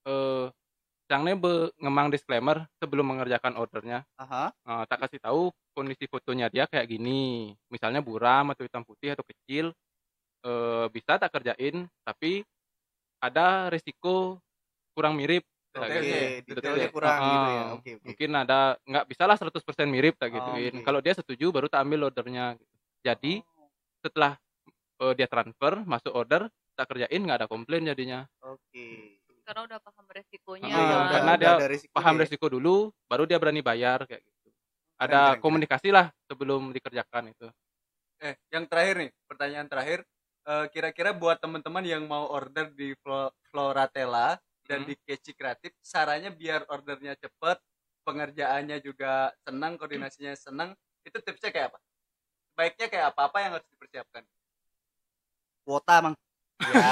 eh 0.06 0.50
Cangnya 1.06 1.38
be 1.38 1.70
ngemang 1.78 2.10
disclaimer 2.10 2.66
sebelum 2.82 3.06
mengerjakan 3.06 3.54
ordernya 3.54 4.02
Aha. 4.18 4.50
Eh, 4.50 4.84
tak 4.90 5.06
kasih 5.06 5.22
tahu 5.22 5.54
kondisi 5.70 6.10
fotonya 6.10 6.50
dia 6.50 6.66
kayak 6.66 6.90
gini 6.90 7.54
misalnya 7.70 8.02
buram 8.02 8.50
atau 8.50 8.66
hitam 8.66 8.82
putih 8.82 9.14
atau 9.14 9.22
kecil 9.22 9.70
eh, 10.42 10.86
bisa 10.90 11.14
tak 11.22 11.30
kerjain 11.30 11.86
tapi 12.02 12.42
ada 13.22 13.70
risiko 13.70 14.42
kurang 14.98 15.14
mirip 15.14 15.46
Gitu. 15.76 16.48
detailnya 16.48 16.88
kurang 16.88 17.18
gitu 17.18 17.48
ya. 17.48 17.60
Ah, 17.60 17.66
Oke, 17.72 17.90
oke. 17.94 18.04
mungkin 18.06 18.30
ada 18.32 18.58
nggak 18.80 19.04
bisa 19.06 19.22
lah 19.24 19.36
100% 19.36 19.52
mirip 19.86 20.14
tak 20.16 20.28
Oh, 20.28 20.34
gituin 20.34 20.74
kalau 20.80 21.00
dia 21.00 21.12
setuju 21.12 21.50
baru 21.50 21.66
tak 21.66 21.82
ambil 21.82 22.08
ordernya 22.08 22.56
jadi 23.00 23.44
setelah 24.00 24.40
eh, 24.96 25.12
dia 25.14 25.26
transfer 25.26 25.82
masuk 25.82 26.10
order 26.10 26.48
tak 26.72 26.86
kerjain 26.86 27.20
nggak 27.20 27.38
ada 27.40 27.46
komplain 27.46 27.84
jadinya 27.84 28.24
Oke. 28.40 29.20
karena 29.42 29.62
udah 29.64 29.78
paham 29.78 30.04
resikonya 30.08 30.64
kan. 30.64 30.76
udah- 30.76 31.06
karena 31.06 31.30
udah 31.30 31.36
dia 31.36 31.50
ada 31.54 31.66
risikonya 31.68 31.96
paham 31.96 32.14
ya. 32.14 32.20
resiko 32.20 32.46
dulu 32.46 32.74
baru 33.04 33.22
dia 33.24 33.36
berani 33.36 33.60
bayar 33.60 34.04
kayak 34.04 34.20
gitu 34.20 34.48
ada 34.96 35.06
keren, 35.06 35.28
keren. 35.30 35.40
komunikasi 35.40 35.88
lah 35.92 36.06
sebelum 36.24 36.72
dikerjakan 36.72 37.30
itu 37.30 37.48
Eh, 38.16 38.32
yang 38.48 38.64
terakhir 38.64 38.96
nih, 38.96 39.10
pertanyaan 39.28 39.68
terakhir. 39.68 40.00
Eh, 40.40 40.66
kira-kira 40.72 41.12
buat 41.12 41.36
teman-teman 41.36 41.84
yang 41.84 42.00
mau 42.08 42.24
order 42.24 42.72
di 42.72 42.96
Flo- 42.96 43.28
Floratella 43.52 44.40
dan 44.66 44.82
Hmm. 44.82 44.88
di 44.90 44.94
Keci 45.00 45.32
Kreatif, 45.32 45.72
caranya 45.80 46.30
biar 46.30 46.66
ordernya 46.68 47.14
cepet, 47.16 47.58
pengerjaannya 48.02 48.78
juga 48.82 49.30
senang, 49.46 49.78
koordinasinya 49.78 50.34
senang, 50.34 50.74
itu 51.02 51.18
tipsnya 51.22 51.50
kayak 51.50 51.66
apa? 51.74 51.78
Baiknya 52.58 52.86
kayak 52.90 53.06
apa-apa 53.14 53.38
yang 53.42 53.52
harus 53.58 53.68
dipersiapkan? 53.70 54.22
Kuota, 55.66 55.96
Mang. 56.02 56.14
Ya, 56.56 56.82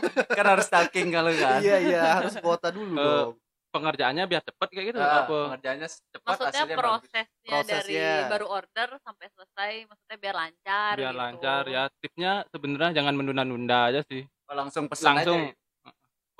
kan 0.38 0.46
harus 0.48 0.66
stalking 0.66 1.12
kalau 1.12 1.30
kan. 1.36 1.60
iya, 1.60 1.76
iya, 1.82 2.02
harus 2.18 2.34
kuota 2.40 2.72
dulu 2.72 2.94
Eh, 2.96 3.04
dong. 3.04 3.34
pengerjaannya 3.70 4.24
biar 4.26 4.42
cepet 4.42 4.68
kayak 4.72 4.86
gitu 4.90 4.98
Ah, 4.98 5.22
apa 5.22 5.34
pengerjaannya 5.54 5.86
cepat, 5.86 6.26
maksudnya 6.26 6.64
bagus. 6.66 6.80
prosesnya, 6.80 7.26
dari 7.46 7.46
Prosesnya. 7.46 8.08
baru 8.26 8.46
order 8.50 8.88
sampai 9.04 9.26
selesai 9.30 9.72
maksudnya 9.86 10.16
biar 10.18 10.34
lancar 10.34 10.94
biar 10.98 11.14
gitu. 11.14 11.20
lancar 11.22 11.62
ya 11.70 11.82
tipsnya 12.02 12.32
sebenarnya 12.50 12.90
jangan 12.98 13.14
menunda-nunda 13.14 13.78
aja 13.94 14.00
sih 14.10 14.26
Oh, 14.50 14.56
langsung 14.58 14.90
pesan 14.90 15.14
langsung 15.22 15.38
aja. 15.38 15.54
ya? 15.54 15.59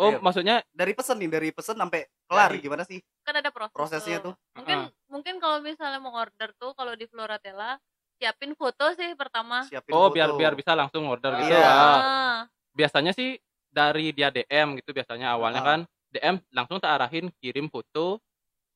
Oh 0.00 0.10
Iya. 0.10 0.18
maksudnya 0.18 0.56
Dari 0.72 0.92
pesen 0.92 1.16
nih, 1.16 1.28
dari 1.28 1.48
pesen 1.50 1.76
sampai 1.76 2.00
kelar 2.24 2.50
Jadi. 2.50 2.62
gimana 2.62 2.82
sih 2.82 2.98
kan 3.20 3.34
ada 3.36 3.52
proses 3.52 3.70
prosesnya 3.70 4.18
tuh? 4.18 4.34
mungkin 4.54 4.78
Ah. 4.80 4.88
mungkin 5.06 5.34
kalau 5.36 5.60
misalnya 5.60 6.00
mau 6.00 6.14
order 6.14 6.50
tuh 6.56 6.72
kalau 6.72 6.92
di 6.92 7.04
Floratella 7.04 7.76
siapin 8.16 8.52
foto 8.52 8.92
sih 8.92 9.12
pertama 9.14 9.64
Siapin 9.64 9.92
oh 9.92 10.08
foto. 10.08 10.14
biar 10.14 10.30
biar 10.34 10.52
bisa 10.54 10.72
langsung 10.72 11.04
order 11.04 11.36
gitu 11.38 11.52
Iya. 11.52 11.60
Ah, 11.62 11.98
Ah, 12.00 12.36
biasanya 12.72 13.12
sih 13.12 13.36
dari 13.68 14.10
dia 14.10 14.28
DM 14.28 14.74
gitu 14.76 14.90
biasanya 14.90 15.32
awalnya 15.32 15.60
Ah. 15.60 15.68
kan 15.68 15.80
DM 16.10 16.36
langsung 16.50 16.78
tak 16.78 16.96
arahin 16.96 17.28
kirim 17.36 17.68
foto 17.68 18.18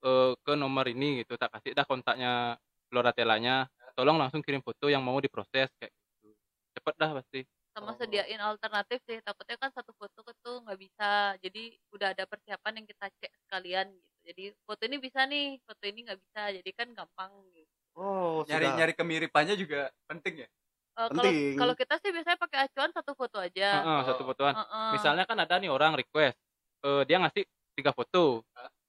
eh, 0.01 0.37
ke 0.39 0.53
nomor 0.53 0.85
ini 0.87 1.21
gitu 1.21 1.35
tak 1.35 1.49
kasih 1.51 1.73
dah 1.73 1.83
kontaknya 1.83 2.61
Floratelanya 2.87 3.65
tolong 3.93 4.17
langsung 4.17 4.39
kirim 4.39 4.61
foto 4.61 4.87
yang 4.87 5.01
mau 5.01 5.17
diproses 5.17 5.67
kayak 5.75 5.91
gitu 5.91 6.29
cepet 6.75 6.95
dah 6.95 7.11
pasti 7.15 7.41
sama 7.75 7.91
Oh. 7.91 7.99
sediain 7.99 8.41
alternatif 8.41 8.99
sih 9.09 9.19
takutnya 9.27 9.57
kan 9.63 9.71
satu 9.75 9.93
foto 9.99 10.21
tuh 10.45 10.57
nggak 10.65 10.79
bisa 10.85 11.35
jadi 11.45 11.63
udah 11.95 12.09
ada 12.15 12.25
persiapan 12.31 12.73
yang 12.83 12.87
kita 12.91 13.07
cek 13.21 13.33
sekalian 13.47 13.87
gitu 13.99 14.19
jadi 14.31 14.45
foto 14.67 14.83
ini 14.89 14.97
bisa 15.03 15.21
nih 15.29 15.47
foto 15.67 15.85
ini 15.91 15.99
nggak 16.07 16.21
bisa 16.23 16.41
jadi 16.63 16.71
kan 16.79 16.89
gampang 16.99 17.33
gitu 17.55 17.83
Oh, 17.95 18.43
nyari 18.51 18.67
sudah. 18.67 18.75
nyari 18.75 18.93
kemiripannya 18.99 19.55
juga 19.63 19.91
penting 20.11 20.35
ya 20.47 20.49
Eh, 20.95 21.11
kalau 21.17 21.33
Penting. 21.35 21.59
kalau 21.59 21.75
kita 21.75 21.95
sih 22.03 22.11
biasanya 22.15 22.39
pakai 22.39 22.59
acuan 22.71 22.91
satu 22.95 23.13
foto 23.19 23.39
aja 23.43 23.71
Heeh, 23.73 24.01
satu 24.07 24.23
Oh. 24.23 24.29
fotoan 24.29 24.55
Heeh. 24.55 24.93
misalnya 24.93 25.25
kan 25.27 25.39
ada 25.41 25.57
nih 25.59 25.71
orang 25.73 25.97
request 25.99 26.37
eh, 26.85 27.03
dia 27.09 27.19
ngasih 27.23 27.45
tiga 27.77 27.93
foto 27.95 28.45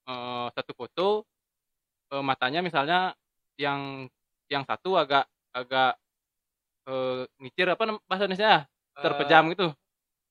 Eh, 0.05 0.47
satu 0.55 0.71
foto 0.77 1.27
eh, 2.13 2.23
matanya 2.25 2.61
misalnya 2.65 3.13
yang 3.59 4.09
yang 4.51 4.63
satu 4.67 4.97
agak 4.99 5.25
agak 5.55 5.97
eh, 6.89 7.23
ngicir 7.41 7.67
apa 7.71 7.83
bahasa 8.09 8.25
Indonesia 8.29 8.65
terpejam 8.99 9.43
gitu. 9.51 9.67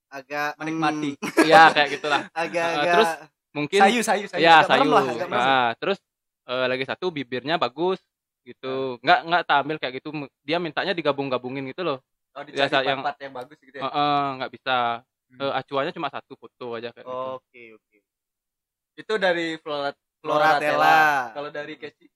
agak 0.09 0.55
menikmati. 0.57 1.11
hmm, 1.19 1.43
ya 1.51 1.75
kayak 1.75 1.89
gitulah 1.99 2.23
agak 2.47 2.65
Eh, 2.65 2.77
agak 2.79 2.95
terus 2.95 3.11
mungkin 3.51 3.81
sayu 3.83 4.01
sayu 4.01 4.27
sayu. 4.31 4.43
Ya 4.47 4.63
sayu. 4.63 4.87
lah. 4.87 5.05
Nah, 5.27 5.69
terus 5.79 5.99
eh, 6.47 6.67
lagi 6.71 6.85
satu 6.87 7.11
bibirnya 7.11 7.59
bagus 7.59 7.99
gitu. 8.47 9.01
Nggak 9.03 9.19
nggak 9.27 9.43
tak 9.43 9.57
ambil 9.67 9.77
kayak 9.83 9.99
gitu. 9.99 10.15
Dia 10.47 10.63
mintanya 10.63 10.95
digabung-gabungin 10.95 11.67
gitu 11.67 11.83
loh. 11.83 11.99
Oh, 12.35 12.43
biasa 12.43 12.83
yang- 12.83 12.99
part-part 13.03 13.19
yang 13.23 13.35
bagus 13.35 13.59
gitu 13.63 13.77
ya? 13.79 13.83
Eh, 13.83 13.91
eh, 13.91 14.25
nggak 14.39 14.51
bisa. 14.55 14.77
Hmm. 15.35 15.39
Eh, 15.41 15.53
acuannya 15.55 15.93
cuma 15.95 16.09
satu 16.11 16.35
foto 16.39 16.79
aja 16.79 16.95
kayak 16.95 17.07
gitu. 17.07 17.15
Oke, 17.41 17.63
oke. 17.75 17.99
itu 18.95 19.15
dari 19.19 19.59
Flora 19.59 19.91
Floratella. 20.23 21.35
kalau 21.35 21.51
dari 21.51 21.75
Keci 21.75 22.07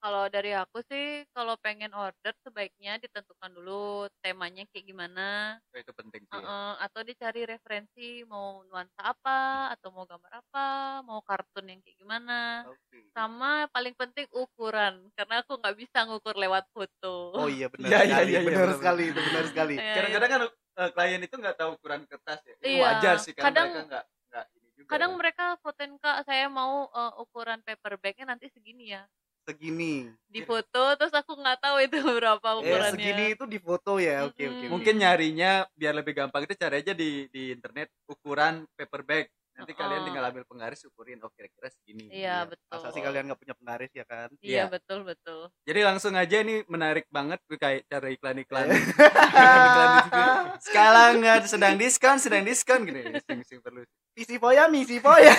kalau 0.00 0.26
dari 0.26 0.50
aku 0.52 0.80
sih 0.82 1.04
kalau 1.30 1.54
pengen 1.56 1.92
order 1.92 2.32
sebaiknya 2.40 2.96
ditentukan 2.96 3.50
dulu 3.50 3.84
temanya 4.18 4.64
kayak 4.66 4.86
gimana 4.86 5.28
oh, 5.62 5.78
itu 5.78 5.92
penting 5.92 6.22
sih 6.22 6.32
ya. 6.32 6.40
Heeh, 6.40 6.72
atau 6.80 7.00
dicari 7.02 7.42
referensi 7.44 8.08
mau 8.24 8.64
nuansa 8.64 9.00
apa 9.06 9.40
atau 9.70 9.88
mau 9.90 10.04
gambar 10.04 10.40
apa 10.40 10.66
mau 11.02 11.20
kartun 11.20 11.68
yang 11.68 11.80
kayak 11.80 11.96
gimana 11.96 12.64
Oke. 12.66 13.12
sama 13.12 13.68
paling 13.68 13.92
penting 13.92 14.24
ukuran 14.32 15.12
karena 15.12 15.40
aku 15.40 15.54
nggak 15.54 15.76
bisa 15.76 15.98
ngukur 16.02 16.34
lewat 16.34 16.64
foto 16.70 17.36
Oh 17.36 17.46
iya 17.46 17.68
benar 17.72 17.86
Iya, 17.86 17.98
iya, 18.00 18.08
sekali, 18.08 18.24
iya, 18.26 18.32
iya, 18.32 18.40
benar 18.42 18.66
benar. 18.66 18.76
sekali, 18.76 19.02
itu 19.06 19.20
benar 19.22 19.44
sekali. 19.46 19.74
Iya, 19.76 19.94
kadang-kadang 19.94 20.30
kan 20.30 20.40
eh, 20.80 20.90
klien 20.90 21.20
itu 21.20 21.34
nggak 21.36 21.56
tahu 21.56 21.70
ukuran 21.76 22.02
kertas 22.04 22.40
ya 22.42 22.54
Ini 22.56 22.66
Iya, 22.66 22.80
wajar 22.82 23.14
sih 23.20 23.32
kan 23.36 23.44
kadang- 23.46 23.68
mereka 23.68 23.84
nggak 23.86 24.04
nggak 24.30 24.44
ini 24.50 24.68
juga 24.72 24.88
kadang 24.88 25.12
ya. 25.12 25.16
mereka 25.18 25.44
fotoin 25.60 25.92
kak 25.98 26.18
saya 26.24 26.46
mau 26.48 26.74
eh, 26.88 27.12
ukuran 27.20 27.60
paper 27.60 27.92
bagnya 27.96 28.24
nanti 28.28 28.48
segini 28.48 28.90
ya 28.90 29.04
Segini. 29.50 30.06
di 30.24 30.40
foto 30.40 30.94
terus 30.94 31.10
aku 31.12 31.34
nggak 31.34 31.58
tahu 31.58 31.76
itu 31.80 31.96
berapa 32.16 32.38
Eh, 32.40 32.56
ukurannya 32.56 32.92
segini 32.92 33.24
itu 33.32 33.44
di 33.44 33.58
foto 33.58 33.98
ya. 33.98 34.24
Oke, 34.24 34.38
oke. 34.40 34.44
Mm-mm. 34.44 34.58
oke. 34.60 34.66
mungkin 34.70 34.94
nyarinya 34.96 35.50
biar 35.72 35.92
lebih 35.92 36.14
gampang 36.14 36.44
itu 36.44 36.54
cari 36.54 36.80
aja 36.80 36.92
di 36.92 37.10
di 37.28 37.50
internet 37.50 37.90
ukuran 38.06 38.62
paper 38.74 39.02
bag 39.02 39.26
nanti 39.50 39.74
kalian 39.74 39.92
Heeh. 39.92 40.06
tinggal 40.06 40.24
ambil 40.24 40.44
penggaris 40.46 40.80
ukurin 40.84 41.20
oh 41.20 41.28
kira-kira 41.30 41.68
segini 41.68 42.08
iya 42.08 42.16
Iya, 42.16 42.36
betul 42.48 42.70
Masa 42.72 42.88
sih 42.90 43.02
kalian 43.02 43.24
nggak 43.26 43.36
punya 43.36 43.54
penggaris 43.54 43.92
ya 43.92 44.04
kan? 44.04 44.28
iya 44.40 44.48
Iya. 44.48 44.64
betul 44.70 44.98
betul 45.04 45.40
jadi 45.60 45.80
langsung 45.84 46.14
aja 46.14 46.36
ini 46.38 46.64
menarik 46.64 47.04
banget 47.08 47.36
kayak 47.50 47.84
cara 47.84 48.08
iklan-iklan 48.08 48.66
situ. 48.72 50.24
sekarang 50.62 51.10
nggak 51.18 51.38
sedang 51.44 51.74
diskon 51.76 52.16
sedang 52.16 52.40
diskon 52.40 52.80
gini 52.82 53.02
sing 53.20 53.40
sing 53.44 53.58
perlu 53.60 53.84
Misi 54.10 54.36
poya, 54.36 54.66
misi 54.66 54.96
poya. 55.04 55.32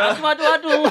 Aduh 0.00 0.24
aduh 0.24 0.46
aduh. 0.48 0.82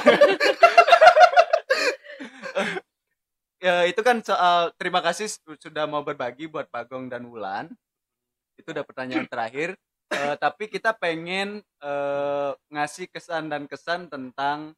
Ya 3.60 3.84
itu 3.84 4.00
kan 4.00 4.24
soal 4.24 4.72
terima 4.80 5.04
kasih 5.04 5.28
su- 5.28 5.60
sudah 5.60 5.84
mau 5.84 6.00
berbagi 6.00 6.48
buat 6.48 6.64
Bagong 6.72 7.12
dan 7.12 7.28
Wulan. 7.28 7.68
Itu 8.56 8.72
udah 8.72 8.80
pertanyaan 8.88 9.28
terakhir. 9.28 9.76
Eh, 10.08 10.34
tapi 10.40 10.64
kita 10.66 10.96
pengen 10.96 11.60
eh, 11.78 12.50
ngasih 12.72 13.12
kesan 13.12 13.52
dan 13.52 13.68
kesan 13.68 14.08
tentang 14.08 14.72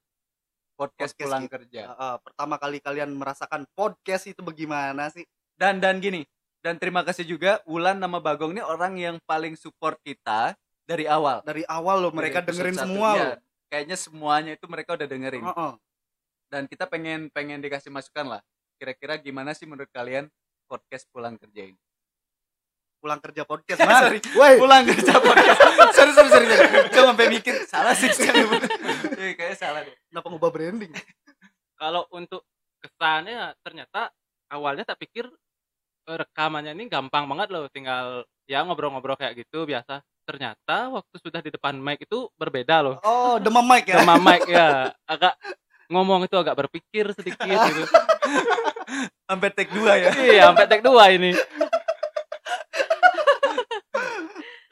podcast, 0.75 1.15
Podcast 1.15 1.23
pulang 1.23 1.45
kita. 1.47 1.55
kerja. 1.55 1.83
Ah, 1.95 2.03
ah, 2.03 2.17
pertama 2.19 2.59
kali 2.59 2.83
kalian 2.83 3.15
merasakan 3.15 3.71
podcast 3.73 4.27
itu 4.27 4.43
bagaimana 4.43 5.09
sih? 5.15 5.23
dan 5.53 5.79
dan 5.79 6.03
gini 6.03 6.27
dan 6.59 6.75
terima 6.75 7.07
kasih 7.07 7.23
juga 7.23 7.63
Wulan 7.69 7.95
nama 7.95 8.19
Bagong 8.19 8.51
ini 8.51 8.65
orang 8.65 8.99
yang 8.99 9.17
paling 9.23 9.55
support 9.55 9.95
kita 10.03 10.59
dari 10.83 11.07
awal. 11.07 11.39
Dari 11.47 11.63
awal 11.71 12.03
loh 12.03 12.11
mereka 12.11 12.43
Dari 12.43 12.51
dengerin 12.51 12.77
semua 12.83 13.09
Iya, 13.15 13.23
loh. 13.23 13.39
Kayaknya 13.73 13.97
semuanya 13.97 14.53
itu 14.53 14.69
mereka 14.69 14.93
udah 14.93 15.09
dengerin 15.09 15.41
Ah, 15.49 15.73
ah. 15.73 15.75
dan 16.53 16.69
kita 16.69 16.85
pengen 16.85 17.33
pengen 17.33 17.65
dikasih 17.65 17.89
masukan 17.89 18.37
lah 18.37 18.41
kira-kira 18.77 19.17
gimana 19.17 19.57
sih 19.57 19.65
menurut 19.65 19.89
kalian 19.89 20.29
podcast 20.69 21.09
pulang 21.09 21.41
kerja 21.41 21.73
ini 21.73 21.81
Pulang 23.03 23.19
kerja 23.19 23.43
podcast, 23.43 23.83
man. 23.83 23.99
Sorry. 24.07 24.23
Woi, 24.39 24.63
pulang 24.63 24.87
kerja 24.87 25.19
podcast 25.19 25.59
sorry 25.91 26.13
sorry 26.15 26.31
sorry, 26.31 26.47
sorry. 26.47 26.87
Gua 26.87 27.03
sampai 27.11 27.27
mikir 27.35 27.55
salah 27.67 27.99
sih 27.99 28.07
Iya, 28.07 29.35
kayaknya 29.35 29.57
salah 29.59 29.81
deh 29.83 29.97
kenapa 30.07 30.27
ngubah 30.31 30.51
branding? 30.55 30.93
kalau 31.83 32.07
untuk 32.15 32.47
kesannya 32.79 33.59
ternyata 33.67 34.15
awalnya 34.55 34.87
tak 34.87 35.03
pikir 35.03 35.27
eh, 36.07 36.17
rekamannya 36.23 36.79
ini 36.79 36.87
gampang 36.87 37.27
banget 37.27 37.51
loh 37.51 37.67
tinggal 37.75 38.23
ya 38.47 38.63
ngobrol-ngobrol 38.63 39.19
kayak 39.19 39.35
gitu 39.35 39.67
biasa 39.67 39.99
ternyata 40.23 40.89
waktu 40.91 41.17
sudah 41.19 41.41
di 41.43 41.51
depan 41.51 41.75
mic 41.77 42.07
itu 42.07 42.31
berbeda 42.39 42.83
loh. 42.83 42.97
Oh, 43.03 43.39
demam 43.43 43.67
mic 43.67 43.87
ya? 43.87 44.03
sama 44.03 44.17
mic 44.19 44.47
ya. 44.47 44.95
Agak 45.07 45.35
ngomong 45.91 46.25
itu 46.25 46.37
agak 46.39 46.57
berpikir 46.57 47.13
sedikit 47.13 47.59
gitu. 47.69 47.85
Sampai 49.29 49.49
take 49.53 49.73
dua 49.75 49.99
ya? 49.99 50.11
Iya 50.15 50.43
sampai 50.51 50.65
tag 50.71 50.83
dua 50.85 51.11
ini. 51.13 51.35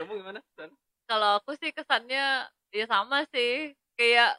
Kamu 0.01 0.13
gimana 0.17 0.41
San? 0.57 0.71
kalau 1.11 1.43
aku 1.43 1.59
sih 1.59 1.75
kesannya 1.75 2.47
ya 2.71 2.87
sama 2.87 3.27
sih. 3.35 3.75
Kayak 3.99 4.39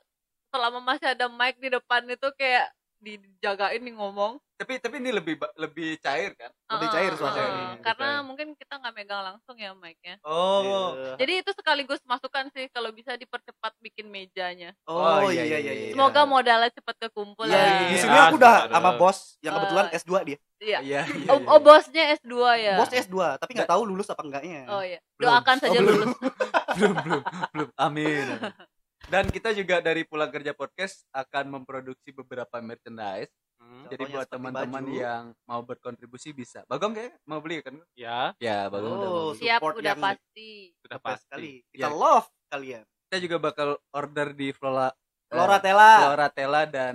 selama 0.49 0.79
masih 0.81 1.11
ada 1.11 1.27
mic 1.27 1.59
di 1.59 1.67
depan 1.69 2.07
itu 2.07 2.27
kayak 2.39 2.71
dijagain 3.01 3.81
nih 3.81 3.93
ngomong 3.93 4.37
tapi 4.55 4.77
tapi 4.77 5.01
ini 5.01 5.09
lebih 5.09 5.41
lebih 5.57 5.97
cair 5.97 6.37
kan 6.37 6.53
Lebih 6.69 6.87
cair 6.87 7.11
heeh. 7.11 7.17
lebih 7.17 7.81
karena 7.81 8.09
cair. 8.13 8.21
mungkin 8.21 8.47
kita 8.53 8.77
nggak 8.77 8.93
megang 8.93 9.23
langsung 9.25 9.57
ya 9.57 9.73
mic-nya 9.73 10.21
oh 10.21 10.93
Iya. 10.93 11.17
jadi 11.17 11.33
itu 11.41 11.51
sekaligus 11.51 11.97
masukan 12.05 12.45
sih 12.47 12.69
kalau 12.69 12.93
bisa 12.93 13.17
dipercepat 13.17 13.73
bikin 13.79 14.05
mejanya 14.05 14.77
Oh, 14.85 15.25
Oh, 15.25 15.27
iya 15.27 15.41
iya, 15.41 15.57
iya 15.57 15.57
iya, 15.57 15.73
iya. 15.73 15.83
iya. 15.83 15.91
semoga 15.91 16.21
modalnya 16.23 16.69
cepat 16.69 16.95
kekumpul 17.01 17.43
Iya, 17.43 17.57
ya 17.57 17.65
di 17.65 17.85
Iya. 17.89 17.99
sini 17.99 18.17
aku 18.19 18.35
udah 18.37 18.55
sama 18.69 18.91
bos 18.95 19.17
yang 19.41 19.53
kebetulan 19.57 19.85
Eh, 19.87 19.97
S2 19.97 20.13
dia. 20.21 20.37
iya 20.61 20.77
iya 20.79 21.01
iya, 21.09 21.27
oh, 21.27 21.37
iya. 21.41 21.47
oh, 21.49 21.59
bosnya 21.59 22.03
S2 22.15 22.33
ya 22.55 22.75
Bos 22.77 22.93
S2, 22.93 23.17
tapi 23.41 23.51
nggak 23.57 23.65
tahu 23.67 23.81
lulus 23.83 24.07
apa 24.07 24.21
enggaknya. 24.21 24.69
oh 24.69 24.79
iya 24.79 25.01
Belum. 25.17 25.33
doakan 25.33 25.57
saja 25.57 25.73
Oh, 25.73 25.81
belum. 25.81 25.97
lulus 25.97 26.13
belum 26.77 26.93
belum 27.01 27.21
belum 27.51 27.69
amin. 27.75 28.25
dan 29.11 29.27
kita 29.27 29.51
juga 29.51 29.77
dari 29.77 30.01
pulang 30.01 30.31
kerja 30.31 30.55
podcast 30.55 31.03
akan 31.11 31.59
memproduksi 31.59 32.09
beberapa 32.11 32.57
merchandise 32.59 33.29
Hmm, 33.61 33.85
jadi 33.85 34.09
Contohnya 34.09 34.17
buat 34.17 34.27
teman-teman 34.27 34.83
yang 34.89 35.23
mau 35.45 35.61
berkontribusi 35.61 36.33
bisa 36.33 36.65
bagong 36.65 36.97
kayak 36.97 37.13
mau 37.23 37.37
beli 37.37 37.61
kan 37.61 37.77
ya 37.93 38.33
ya 38.41 38.65
bagong 38.65 38.97
udah 38.97 39.05
Oh, 39.07 39.21
beli. 39.29 39.45
siap 39.45 39.61
support 39.61 39.75
udah 39.77 39.85
yang 39.85 40.01
pasti 40.01 40.49
sudah 40.81 40.97
pasti 40.97 41.21
sekali. 41.29 41.51
Kita 41.69 41.77
Iya. 41.77 41.87
love 41.93 42.27
kalian. 42.49 42.83
kita 43.05 43.17
juga 43.21 43.37
bakal 43.37 43.69
order 43.93 44.27
di 44.33 44.49
Flora 44.49 44.89
Flora 45.29 45.55
eh, 45.55 45.61
Tela. 45.61 45.91
Floratella 46.01 46.61
dan 46.65 46.93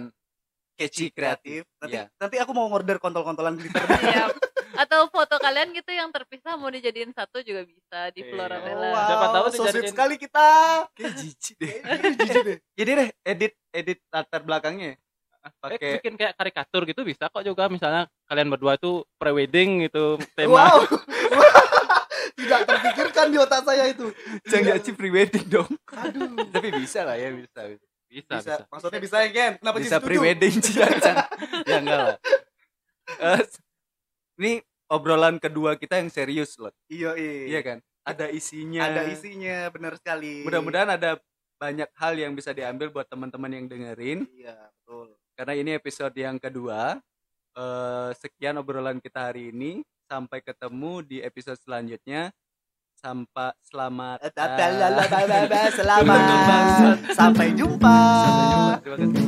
Keci 0.74 1.14
Kreatif 1.14 1.70
Nanti 1.78 1.94
Iya. 1.94 2.04
nanti 2.18 2.36
aku 2.36 2.50
mau 2.50 2.66
order 2.66 2.98
kontol-kontolan 2.98 3.54
glitter. 3.54 3.86
siap 4.26 4.34
atau 4.78 5.00
foto 5.06 5.36
kalian 5.36 5.72
gitu 5.72 5.88
yang 5.88 6.08
terpisah 6.08 6.54
mau 6.54 6.68
dijadiin 6.68 7.10
satu 7.10 7.40
juga 7.40 7.62
bisa 7.62 8.10
di 8.10 8.20
Iya. 8.20 8.30
Flora 8.30 8.56
Oh, 8.56 8.62
Bella 8.62 8.88
wow, 8.88 9.02
Siapa 9.02 9.26
tahu 9.30 9.46
so 9.48 9.62
dijadiin- 9.64 9.90
sekali 9.90 10.14
kita. 10.16 10.48
kayak 10.92 11.12
jijik 11.14 11.54
deh 11.56 11.74
Jijik 12.14 12.38
deh. 12.42 12.58
jadi 12.72 12.90
deh 12.94 13.08
edit 13.22 13.52
edit 13.70 13.98
latar 14.08 14.40
belakangnya 14.40 14.94
Eh, 15.38 15.52
pakai 15.56 15.90
bikin 15.96 16.14
kayak 16.14 16.34
karikatur 16.34 16.82
gitu 16.84 17.02
bisa 17.02 17.26
kok 17.26 17.40
juga 17.40 17.66
misalnya 17.66 18.10
kalian 18.24 18.48
berdua 18.48 18.74
tuh 18.76 19.06
pre-wedding 19.14 19.84
gitu 19.84 20.18
tema 20.32 20.66
Wow. 20.66 20.82
Tidak 22.36 22.60
terpikirkan 22.62 23.26
di 23.26 23.38
otak 23.38 23.62
saya 23.62 23.86
itu. 23.86 24.12
jangan 24.44 24.76
sih 24.78 24.92
pre-wedding 24.92 25.46
dong 25.48 25.70
Aduh. 25.88 26.36
tapi 26.46 26.68
bisa 26.74 27.00
lah 27.02 27.14
ya 27.14 27.30
bisa, 27.30 27.64
bisa. 27.64 27.86
bisa, 28.04 28.32
Bisa. 28.34 28.34
bisa. 28.36 28.54
Maksudnya 28.68 29.00
bisa 29.00 29.16
ya, 29.18 29.28
Ken? 29.30 29.52
Kenapa 29.56 29.78
bisa 29.78 29.96
setuju? 29.96 30.06
pre-wedding 30.06 30.54
ya, 30.68 30.86
jangan. 30.92 31.26
ya 31.70 31.76
enggak 31.78 31.98
lah 31.98 32.16
Eh, 33.06 33.40
ini 34.36 34.60
obrolan 34.86 35.36
kedua 35.36 35.74
kita 35.74 35.98
yang 35.98 36.08
serius 36.08 36.54
loh 36.56 36.70
Iya, 36.86 37.16
iya. 37.16 37.32
iya 37.48 37.60
kan 37.60 37.78
ada 38.06 38.30
isinya 38.30 38.86
Ada 38.86 39.02
isinya, 39.10 39.66
benar 39.74 39.98
sekali. 39.98 40.46
mudah-mudahan 40.46 40.94
ada 40.94 41.18
banyak 41.56 41.88
hal 41.96 42.12
yang 42.14 42.32
bisa 42.32 42.52
diambil 42.52 42.88
buat 42.88 43.08
teman-teman 43.08 43.50
yang 43.50 43.64
dengerin 43.66 44.24
Iya, 44.30 44.54
betul. 44.78 45.16
karena 45.34 45.52
ini 45.54 45.70
episode 45.74 46.14
yang 46.14 46.36
kedua 46.36 47.00
Eh, 47.56 48.10
sekian 48.20 48.60
obrolan 48.60 49.00
kita 49.00 49.32
hari 49.32 49.48
ini 49.48 49.80
sampai 50.04 50.44
ketemu 50.44 51.00
di 51.00 51.16
episode 51.24 51.56
selanjutnya 51.56 52.28
sampai 53.00 53.56
selamat 53.64 54.20
Eh, 54.20 54.28
Selamat. 55.72 57.00
Sampai 57.16 57.56
jumpa. 57.56 57.96
Terima 58.84 58.96
kasih. 59.00 59.24